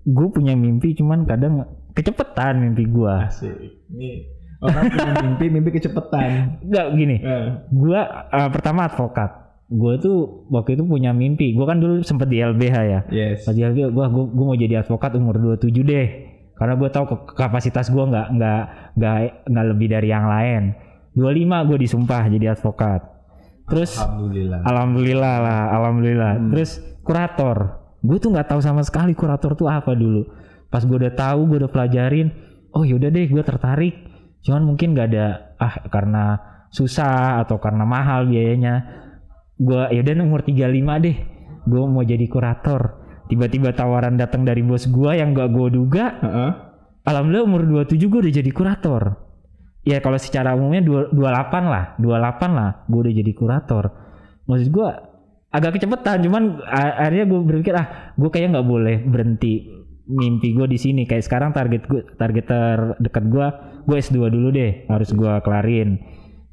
gue 0.00 0.26
punya 0.30 0.52
mimpi 0.52 0.92
cuman 0.92 1.24
kadang 1.24 1.64
kecepetan 1.92 2.60
mimpi 2.60 2.86
gue 2.86 3.14
Asik. 3.24 3.56
Ini 3.90 4.10
orang 4.60 4.92
punya 4.92 5.12
mimpi, 5.24 5.44
mimpi 5.48 5.70
kecepetan. 5.76 6.60
nggak 6.64 6.86
gini 6.96 7.16
Eh, 7.20 7.46
gue 7.68 8.00
uh, 8.00 8.48
pertama 8.52 8.86
advokat 8.86 9.40
gue 9.70 9.94
tuh 10.02 10.48
waktu 10.50 10.74
itu 10.74 10.82
punya 10.82 11.14
mimpi 11.14 11.54
gue 11.54 11.62
kan 11.62 11.78
dulu 11.78 12.02
sempet 12.02 12.26
di 12.26 12.42
LBH 12.42 12.76
ya 12.90 13.00
yes. 13.08 13.46
pas 13.46 13.54
di 13.54 13.62
LBH 13.62 13.86
gue 13.94 14.04
gue 14.34 14.44
mau 14.44 14.58
jadi 14.58 14.82
advokat 14.82 15.14
umur 15.14 15.38
27 15.56 15.70
deh 15.86 16.08
karena 16.58 16.74
gue 16.74 16.88
tahu 16.90 17.04
kapasitas 17.38 17.86
gue 17.88 18.02
nggak 18.02 18.26
nggak 18.34 18.62
nggak 18.98 19.16
nggak 19.46 19.66
lebih 19.70 19.88
dari 19.94 20.08
yang 20.10 20.26
lain 20.26 20.74
25 21.14 21.68
gue 21.70 21.78
disumpah 21.86 22.22
jadi 22.26 22.58
advokat 22.58 23.00
terus 23.70 23.94
Alhamdulillah. 23.94 24.60
Alhamdulillah 24.66 25.34
lah, 25.38 25.62
alhamdulillah. 25.78 26.32
Hmm. 26.34 26.50
Terus 26.50 26.70
kurator, 27.06 27.56
gue 28.02 28.18
tuh 28.18 28.34
nggak 28.34 28.50
tahu 28.50 28.60
sama 28.60 28.82
sekali 28.82 29.14
kurator 29.14 29.54
tuh 29.54 29.70
apa 29.70 29.94
dulu. 29.94 30.26
Pas 30.66 30.82
gue 30.82 30.96
udah 30.98 31.14
tahu, 31.14 31.46
gue 31.46 31.62
udah 31.62 31.70
pelajarin, 31.70 32.34
oh 32.74 32.82
yaudah 32.82 33.14
deh, 33.14 33.30
gue 33.30 33.42
tertarik. 33.46 34.09
Cuman 34.40 34.62
mungkin 34.64 34.96
gak 34.96 35.08
ada 35.12 35.56
ah 35.60 35.74
karena 35.92 36.24
susah 36.72 37.42
atau 37.44 37.60
karena 37.60 37.84
mahal 37.84 38.30
biayanya. 38.30 38.74
Gue 39.60 39.92
yaudah 39.92 40.16
nomor 40.16 40.40
35 40.40 41.04
deh, 41.04 41.16
gue 41.68 41.82
mau 41.84 42.00
jadi 42.00 42.24
kurator. 42.24 42.96
Tiba-tiba 43.28 43.76
tawaran 43.76 44.16
datang 44.16 44.42
dari 44.48 44.64
bos 44.64 44.88
gue 44.88 45.10
yang 45.12 45.36
gak 45.36 45.52
gue 45.52 45.68
duga. 45.76 46.04
Heeh. 46.24 46.50
Alhamdulillah 47.04 47.44
umur 47.44 47.62
27 47.86 48.08
gue 48.08 48.20
udah 48.24 48.34
jadi 48.40 48.50
kurator. 48.52 49.02
Ya 49.84 50.00
kalau 50.04 50.20
secara 50.20 50.52
umumnya 50.52 50.84
dua- 50.84 51.08
28 51.12 51.64
lah, 51.64 51.84
28 51.96 52.50
lah 52.52 52.70
gue 52.88 53.00
udah 53.00 53.14
jadi 53.16 53.32
kurator. 53.32 53.84
Maksud 54.48 54.68
gue 54.72 54.88
agak 55.50 55.80
kecepatan, 55.80 56.22
cuman 56.24 56.62
akhirnya 56.70 57.24
gue 57.26 57.40
berpikir 57.42 57.74
ah 57.74 58.14
gue 58.14 58.28
kayaknya 58.30 58.60
nggak 58.60 58.68
boleh 58.70 58.96
berhenti 59.02 59.79
mimpi 60.10 60.52
gue 60.52 60.66
di 60.66 60.78
sini. 60.78 61.06
Kayak 61.06 61.30
sekarang 61.30 61.50
target 61.54 61.86
gue, 61.86 62.02
target 62.18 62.44
terdekat 62.50 63.24
gue, 63.30 63.46
gue 63.86 63.96
S2 63.96 64.18
dulu 64.30 64.50
deh, 64.50 64.90
harus 64.90 65.14
gue 65.14 65.32
kelarin. 65.46 66.02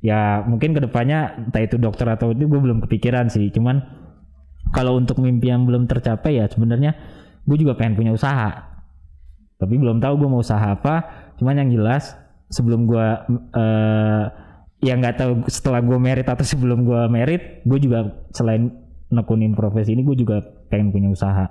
Ya 0.06 0.46
mungkin 0.46 0.78
ke 0.78 0.82
depannya 0.86 1.50
entah 1.50 1.66
itu 1.66 1.82
dokter 1.82 2.06
atau 2.06 2.32
itu 2.32 2.46
gue 2.46 2.60
belum 2.62 2.86
kepikiran 2.86 3.34
sih. 3.34 3.50
Cuman 3.50 3.82
kalau 4.72 5.00
untuk 5.00 5.20
mimpi 5.20 5.52
yang 5.52 5.64
belum 5.68 5.88
tercapai 5.88 6.40
ya 6.40 6.46
sebenarnya 6.50 6.96
gue 7.48 7.58
juga 7.58 7.80
pengen 7.80 7.96
punya 7.96 8.12
usaha 8.12 8.68
tapi 9.58 9.74
belum 9.80 10.04
tahu 10.04 10.14
gue 10.22 10.30
mau 10.30 10.42
usaha 10.44 10.76
apa 10.76 10.96
cuman 11.40 11.64
yang 11.66 11.70
jelas 11.72 12.14
sebelum 12.52 12.86
gue 12.88 13.08
eh 13.56 14.24
ya 14.78 14.94
nggak 14.94 15.16
tahu 15.18 15.32
setelah 15.50 15.82
gue 15.82 15.98
merit 15.98 16.28
atau 16.30 16.46
sebelum 16.46 16.86
gue 16.86 17.02
merit 17.10 17.66
gue 17.66 17.80
juga 17.82 18.14
selain 18.30 18.70
nekunin 19.10 19.58
profesi 19.58 19.98
ini 19.98 20.06
gue 20.06 20.14
juga 20.14 20.44
pengen 20.70 20.94
punya 20.94 21.10
usaha 21.10 21.46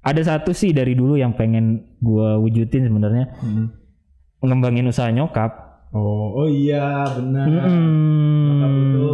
ada 0.00 0.22
satu 0.22 0.50
sih 0.50 0.70
dari 0.70 0.92
dulu 0.92 1.14
yang 1.14 1.32
pengen 1.32 1.96
gue 1.98 2.28
wujudin 2.38 2.86
sebenarnya 2.86 3.26
Hmm. 3.36 3.66
ngembangin 4.40 4.86
usaha 4.86 5.08
nyokap 5.08 5.70
Oh, 5.90 6.30
oh 6.36 6.46
iya 6.46 7.02
benar. 7.18 7.50
Hmm. 7.66 8.46
Nyokap 8.46 8.70
itu 8.78 9.08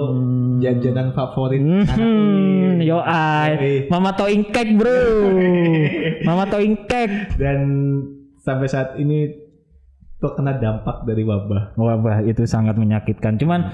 jajanan 0.58 1.08
favorit 1.10 1.56
anak 1.56 1.88
Hmm, 1.88 1.96
kulit. 2.76 2.84
yo 2.84 3.00
ay. 3.00 3.88
Mama 3.88 4.12
toing 4.12 4.44
cake, 4.46 4.76
Bro. 4.76 5.00
Mama 6.22 6.44
toing 6.46 6.76
cake. 6.84 7.32
Dan 7.40 7.58
sampai 8.36 8.68
saat 8.68 9.00
ini 9.00 9.24
terkena 10.16 10.52
dampak 10.52 11.08
dari 11.08 11.24
wabah. 11.24 11.72
Wabah 11.76 12.28
itu 12.28 12.44
sangat 12.44 12.76
menyakitkan. 12.76 13.40
Cuman 13.40 13.72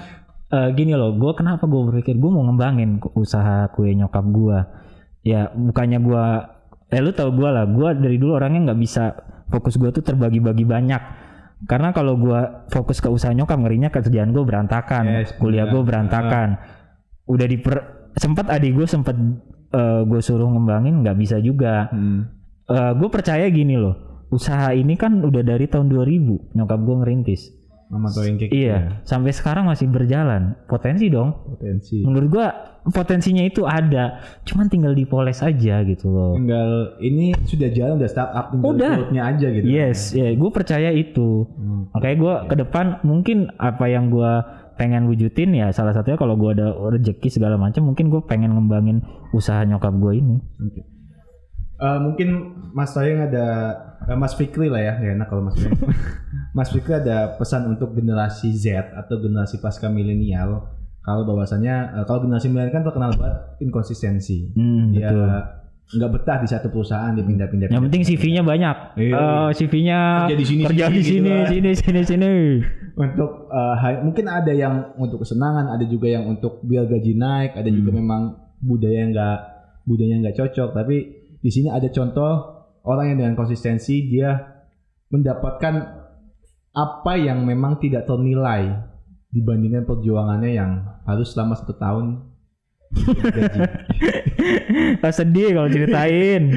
eh, 0.49 0.69
gini 0.71 0.95
loh, 0.95 1.11
gue 1.13 1.33
kenapa 1.35 1.67
gue 1.67 1.83
berpikir 1.83 2.15
gue 2.15 2.31
mau 2.31 2.47
ngembangin 2.47 3.03
usaha 3.15 3.67
kue 3.75 3.91
nyokap 3.91 4.23
gue. 4.25 4.59
Ya 5.25 5.51
bukannya 5.51 5.99
gue, 5.99 6.25
eh 6.93 7.01
lu 7.01 7.11
tau 7.17 7.33
gue 7.33 7.49
lah, 7.49 7.65
gue 7.65 7.89
dari 7.97 8.21
dulu 8.21 8.37
orangnya 8.37 8.71
nggak 8.71 8.81
bisa 8.81 9.17
fokus 9.49 9.81
gue 9.81 9.89
tuh 9.89 10.05
terbagi-bagi 10.05 10.69
banyak. 10.69 11.03
Karena 11.65 11.95
kalau 11.95 12.19
gue 12.21 12.69
fokus 12.69 13.01
ke 13.01 13.09
usaha 13.09 13.33
nyokap 13.33 13.57
ngerinya 13.57 13.89
kerjaan 13.89 14.35
gue 14.35 14.45
berantakan, 14.45 15.25
Yes, 15.25 15.33
kuliah 15.41 15.71
gue 15.71 15.81
berantakan. 15.81 16.61
Udah 17.25 17.47
diper 17.49 17.77
sempat 18.19 18.53
adik 18.53 18.77
gue 18.77 18.85
sempet 18.85 19.17
gue 20.05 20.21
suruh 20.21 20.53
ngembangin 20.53 21.01
nggak 21.01 21.17
bisa 21.17 21.41
juga. 21.41 21.89
Hmm. 21.89 22.29
gue 22.73 23.09
percaya 23.09 23.49
gini 23.49 23.77
loh, 23.77 24.27
usaha 24.33 24.73
ini 24.73 24.97
kan 24.97 25.21
udah 25.21 25.45
dari 25.45 25.69
tahun 25.69 25.89
2000 25.93 26.57
nyokap 26.57 26.81
gue 26.83 26.97
ngerintis. 27.05 27.62
Mama 27.93 28.09
toing 28.09 28.41
cake. 28.41 28.57
Iya, 28.57 29.05
sampai 29.05 29.37
sekarang 29.37 29.69
masih 29.69 29.85
berjalan. 29.93 30.57
Potensi 30.65 31.13
dong. 31.13 31.37
Potensi. 31.45 32.01
Menurut 32.01 32.29
gua 32.33 32.47
potensinya 32.89 33.45
itu 33.45 33.69
ada, 33.69 34.25
cuman 34.49 34.73
tinggal 34.73 34.97
dipoles 34.97 35.45
aja 35.45 35.85
gitu 35.85 36.09
loh. 36.09 36.33
Tinggal 36.33 36.97
ini 37.05 37.37
sudah 37.45 37.69
jalan 37.69 38.01
udah 38.01 38.09
startup 38.09 38.49
tinggal 38.49 38.73
Udah. 38.81 38.97
aja 39.13 39.47
gitu. 39.53 39.65
Yes, 39.69 40.17
ya, 40.17 40.33
gue 40.33 40.51
percaya 40.51 40.89
itu. 40.89 41.45
Hmm. 41.53 41.93
Makanya 41.93 42.17
gua 42.17 42.35
ke 42.49 42.55
depan 42.65 43.05
mungkin 43.05 43.53
apa 43.61 43.85
yang 43.93 44.09
gua 44.09 44.41
pengen 44.81 45.05
wujudin 45.05 45.53
ya 45.53 45.69
salah 45.69 45.93
satunya 45.93 46.17
kalau 46.17 46.33
gua 46.35 46.57
ada 46.57 46.73
rezeki 46.73 47.29
segala 47.29 47.61
macam 47.61 47.93
mungkin 47.93 48.09
gue 48.09 48.25
pengen 48.25 48.57
ngembangin 48.57 49.05
usaha 49.37 49.61
nyokap 49.69 49.93
gue 50.01 50.13
ini. 50.17 50.37
Oke. 50.41 50.92
Eh, 51.75 51.99
mungkin 51.99 52.29
Mas 52.71 52.93
Toyeng 52.93 53.21
ada 53.23 53.47
eh, 54.05 54.15
Mas 54.15 54.33
Fikri 54.33 54.67
lah 54.67 54.79
ya, 54.79 54.93
Gak 54.95 55.15
enak 55.15 55.27
kalau 55.27 55.43
Mas 55.43 55.57
Toyeng. 55.57 55.75
Mas 56.57 56.69
Fikri 56.69 56.95
ada 56.95 57.35
pesan 57.35 57.67
untuk 57.67 57.93
generasi 57.93 58.53
Z 58.53 58.67
atau 58.93 59.19
generasi 59.19 59.59
pasca 59.59 59.87
milenial. 59.87 60.69
Kalau 61.01 61.25
bahwasannya 61.25 61.75
eh, 61.93 62.05
kalau 62.05 62.23
generasi 62.23 62.47
milenial 62.47 62.71
kan 62.73 62.83
terkenal 62.83 63.11
banget 63.13 63.37
inkonsistensi. 63.61 64.53
Hmm, 64.53 64.93
Ya 64.93 65.11
betul. 65.11 65.27
nggak 65.93 66.11
betah 66.11 66.39
di 66.39 66.49
satu 66.49 66.67
perusahaan 66.69 67.13
dipindah-pindah. 67.13 67.69
Yang 67.69 67.85
penting 67.85 68.03
CV-nya 68.07 68.43
banyak. 68.43 68.77
Iya. 68.97 69.13
Eh, 69.13 69.49
CV-nya 69.53 69.99
Kerja 70.25 70.37
di 70.39 70.47
sini, 70.47 70.63
kerja 70.65 70.85
sini 70.87 70.95
di 70.95 71.01
gitu 71.01 71.11
sini, 71.11 71.29
lah. 71.29 71.47
sini, 71.51 71.71
sini, 71.75 72.01
sini. 72.03 72.31
untuk 73.03 73.31
hi- 73.51 74.01
mungkin 74.01 74.25
ada 74.25 74.53
yang 74.53 74.95
untuk 74.95 75.21
kesenangan, 75.21 75.69
ada 75.69 75.85
juga 75.85 76.07
yang 76.07 76.25
untuk 76.27 76.63
biar 76.63 76.87
gaji 76.87 77.13
naik, 77.13 77.57
ada 77.57 77.69
juga 77.69 77.91
Hmm. 77.91 77.99
memang 77.99 78.23
budaya 78.59 79.03
nggak 79.05 79.39
budaya 79.83 80.15
nggak 80.17 80.37
cocok. 80.39 80.69
Tapi 80.73 80.97
di 81.43 81.51
sini 81.51 81.69
ada 81.69 81.91
contoh 81.91 82.31
orang 82.83 83.13
yang 83.13 83.19
dengan 83.19 83.35
konsistensi 83.35 84.07
dia 84.07 84.39
mendapatkan 85.11 85.75
apa 86.73 87.13
yang 87.15 87.45
memang 87.45 87.77
tidak 87.77 88.07
ternilai 88.07 88.79
dibandingkan 89.29 89.85
perjuangannya 89.85 90.51
yang 90.55 90.71
harus 91.05 91.35
selama 91.35 91.53
satu 91.53 91.75
tahun 91.75 92.33
gaji. 92.93 93.61
Sedih 95.17 95.57
kalau 95.57 95.69
ceritain. 95.69 96.43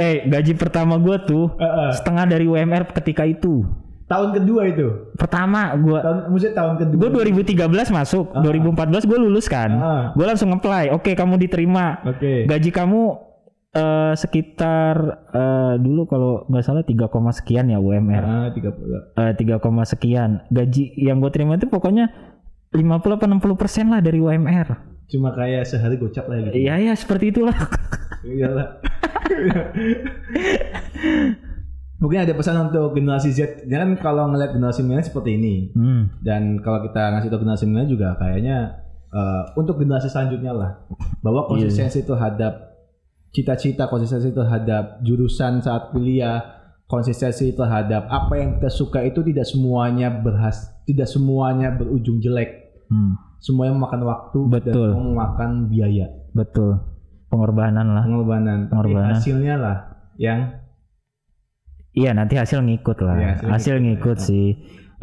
Eh, 0.00 0.24
gaji 0.24 0.56
pertama 0.56 0.96
gue 0.96 1.12
tuh 1.28 1.52
Eh, 1.56 1.64
eh, 1.64 1.90
setengah 1.92 2.24
dari 2.24 2.48
UMR 2.48 2.88
ketika 2.94 3.28
itu. 3.28 3.68
tahun 4.08 4.34
kedua 4.34 4.66
itu, 4.66 5.12
Pertama 5.14 5.70
gue 5.76 5.94
tahun 5.94 6.18
maksudnya 6.32 6.54
tahun 6.56 6.74
kedua. 6.82 6.98
gue 6.98 7.10
2013 7.46 7.94
masuk, 7.94 8.26
2014 8.34 9.06
gue 9.06 9.18
lulus 9.20 9.46
kan. 9.46 9.70
Ah. 9.70 10.04
Gue 10.16 10.24
langsung 10.26 10.50
apply. 10.50 10.90
Oke, 10.90 11.14
kamu 11.14 11.38
diterima. 11.38 12.00
Oke. 12.02 12.42
Gaji 12.48 12.70
kamu 12.72 13.29
eh, 13.70 14.12
sekitar 14.18 14.94
eh, 15.30 15.74
dulu 15.78 16.06
kalau 16.10 16.44
nggak 16.50 16.64
salah 16.66 16.82
3, 16.82 17.06
koma 17.06 17.30
sekian 17.30 17.70
ya 17.70 17.78
UMR. 17.78 18.24
Ah, 18.26 18.48
30. 18.50 19.14
Eh, 19.14 19.32
3, 19.38 19.62
koma 19.62 19.86
sekian. 19.86 20.42
Gaji 20.50 20.94
yang 20.98 21.22
gue 21.22 21.30
terima 21.30 21.54
itu 21.54 21.70
pokoknya 21.70 22.10
50 22.70 23.18
apa 23.18 23.26
60 23.26 23.54
persen 23.58 23.90
lah 23.90 24.02
dari 24.02 24.18
UMR. 24.22 24.90
Cuma 25.10 25.34
kayak 25.34 25.66
sehari 25.66 25.98
gocap 25.98 26.30
lah 26.30 26.38
gitu. 26.46 26.54
Iya 26.54 26.78
ya 26.78 26.94
seperti 26.94 27.34
itulah. 27.34 27.54
Iyalah. 28.22 28.78
Mungkin 32.00 32.18
ada 32.24 32.32
pesan 32.32 32.70
untuk 32.70 32.94
generasi 32.94 33.34
Z. 33.34 33.66
Ya 33.66 33.82
kan 33.82 33.98
kalau 33.98 34.30
ngeliat 34.30 34.54
generasi 34.54 34.86
milenial 34.86 35.04
seperti 35.04 35.36
ini. 35.36 35.54
Hmm. 35.74 36.14
Dan 36.22 36.62
kalau 36.62 36.80
kita 36.86 37.10
ngasih 37.12 37.28
tahu 37.28 37.42
generasi 37.42 37.66
milenial 37.66 37.90
juga 37.90 38.08
kayaknya 38.22 38.86
eh, 39.10 39.42
untuk 39.58 39.82
generasi 39.82 40.06
selanjutnya 40.06 40.54
lah 40.54 40.70
bahwa 41.26 41.50
konsistensi 41.50 42.06
terhadap 42.06 42.69
cita-cita, 43.30 43.86
konsistensi 43.86 44.34
terhadap 44.34 44.98
jurusan 45.06 45.62
saat 45.62 45.94
kuliah, 45.94 46.42
konsistensi 46.90 47.54
terhadap 47.54 48.10
apa 48.10 48.34
yang 48.34 48.58
kita 48.58 48.70
suka 48.70 49.06
itu 49.06 49.22
tidak 49.22 49.46
semuanya 49.46 50.10
berhas, 50.10 50.74
tidak 50.86 51.06
semuanya 51.06 51.70
berujung 51.70 52.18
jelek. 52.18 52.82
Hmm. 52.90 53.14
Semuanya 53.40 53.72
memakan 53.78 54.02
waktu 54.04 54.38
dan 54.46 54.52
Betul. 54.52 54.88
semua 54.92 55.06
memakan 55.14 55.50
biaya, 55.70 56.06
Betul. 56.34 56.70
Pengorbanan 57.30 57.86
lah. 57.94 58.04
pengorbanan. 58.04 58.58
Tapi 58.66 58.72
Pengorbanan. 58.74 59.10
hasilnya 59.14 59.54
lah 59.56 59.76
yang 60.18 60.40
Iya 61.90 62.14
nanti 62.14 62.38
hasil 62.38 62.62
ngikut 62.62 63.02
lah. 63.02 63.16
Iya, 63.18 63.28
hasil, 63.34 63.46
hasil 63.50 63.74
ngikut 63.82 64.14
ngikut, 64.14 64.18
sih. 64.22 64.46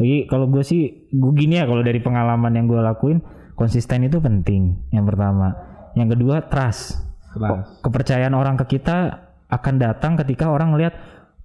Jadi 0.00 0.16
kalau 0.24 0.48
gue 0.48 0.64
sih, 0.64 1.10
gue 1.12 1.32
gini 1.36 1.60
ya 1.60 1.68
kalau 1.68 1.84
dari 1.84 2.00
pengalaman 2.00 2.48
yang 2.56 2.64
gue 2.64 2.80
lakuin, 2.80 3.20
konsisten 3.60 4.08
itu 4.08 4.22
penting. 4.24 4.88
Yang 4.88 5.12
pertama. 5.12 5.52
Yang 5.92 6.16
kedua 6.16 6.48
trust. 6.48 7.07
Kelas. 7.34 7.84
Kepercayaan 7.84 8.34
orang 8.34 8.56
ke 8.64 8.78
kita 8.78 9.28
akan 9.48 9.74
datang 9.80 10.16
ketika 10.20 10.52
orang 10.52 10.76
lihat, 10.76 10.94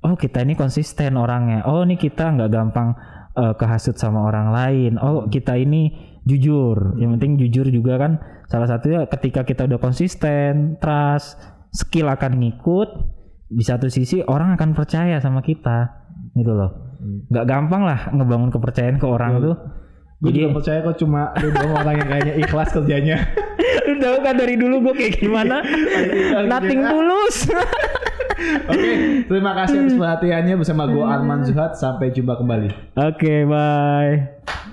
oh 0.03 0.15
kita 0.19 0.43
ini 0.43 0.55
konsisten 0.55 1.15
orangnya. 1.15 1.63
Oh 1.63 1.83
ini 1.83 1.95
kita 1.95 2.35
nggak 2.35 2.51
gampang 2.51 2.95
eh, 3.35 3.53
kehasut 3.55 3.95
sama 3.95 4.27
orang 4.27 4.51
lain. 4.51 4.99
Oh 4.99 5.27
kita 5.27 5.55
ini 5.55 6.13
jujur. 6.27 6.99
Yang 6.99 7.09
penting 7.19 7.31
jujur 7.39 7.67
juga 7.71 7.99
kan. 7.99 8.19
Salah 8.47 8.67
satunya 8.67 9.07
ketika 9.07 9.47
kita 9.47 9.65
udah 9.65 9.79
konsisten, 9.79 10.77
trust, 10.79 11.39
skill 11.71 12.11
akan 12.11 12.39
ngikut. 12.39 12.89
Di 13.53 13.61
satu 13.61 13.85
sisi 13.85 14.17
orang 14.25 14.57
akan 14.57 14.73
percaya 14.73 15.21
sama 15.21 15.45
kita, 15.45 16.09
gitu 16.33 16.57
loh. 16.57 16.97
Nggak 17.29 17.45
gampang 17.45 17.85
lah 17.85 18.09
ngebangun 18.09 18.49
kepercayaan 18.49 18.97
ke 18.97 19.05
orang 19.05 19.37
tuh. 19.37 19.55
Gue 20.23 20.31
juga 20.31 20.55
percaya 20.55 20.79
kok 20.79 20.95
cuma 21.03 21.35
lu 21.43 21.51
doang 21.51 21.75
orang 21.75 21.99
yang 21.99 22.07
kayaknya 22.07 22.33
ikhlas 22.39 22.71
kerjanya. 22.71 23.17
lu 23.91 23.99
tahu 23.99 24.17
kan 24.23 24.39
dari 24.39 24.55
dulu 24.55 24.79
gue 24.87 24.93
kayak 24.95 25.19
gimana? 25.19 25.59
Nothing 26.47 26.79
tulus. 26.79 27.37
Oke, 28.71 28.91
terima 29.27 29.51
kasih 29.51 29.83
atas 29.83 29.95
perhatiannya 29.99 30.55
bersama 30.55 30.87
gue 30.87 31.03
Arman 31.03 31.43
Zuhad. 31.43 31.75
Sampai 31.75 32.15
jumpa 32.15 32.39
kembali. 32.39 32.95
Oke, 32.95 33.43
bye. 33.43 34.71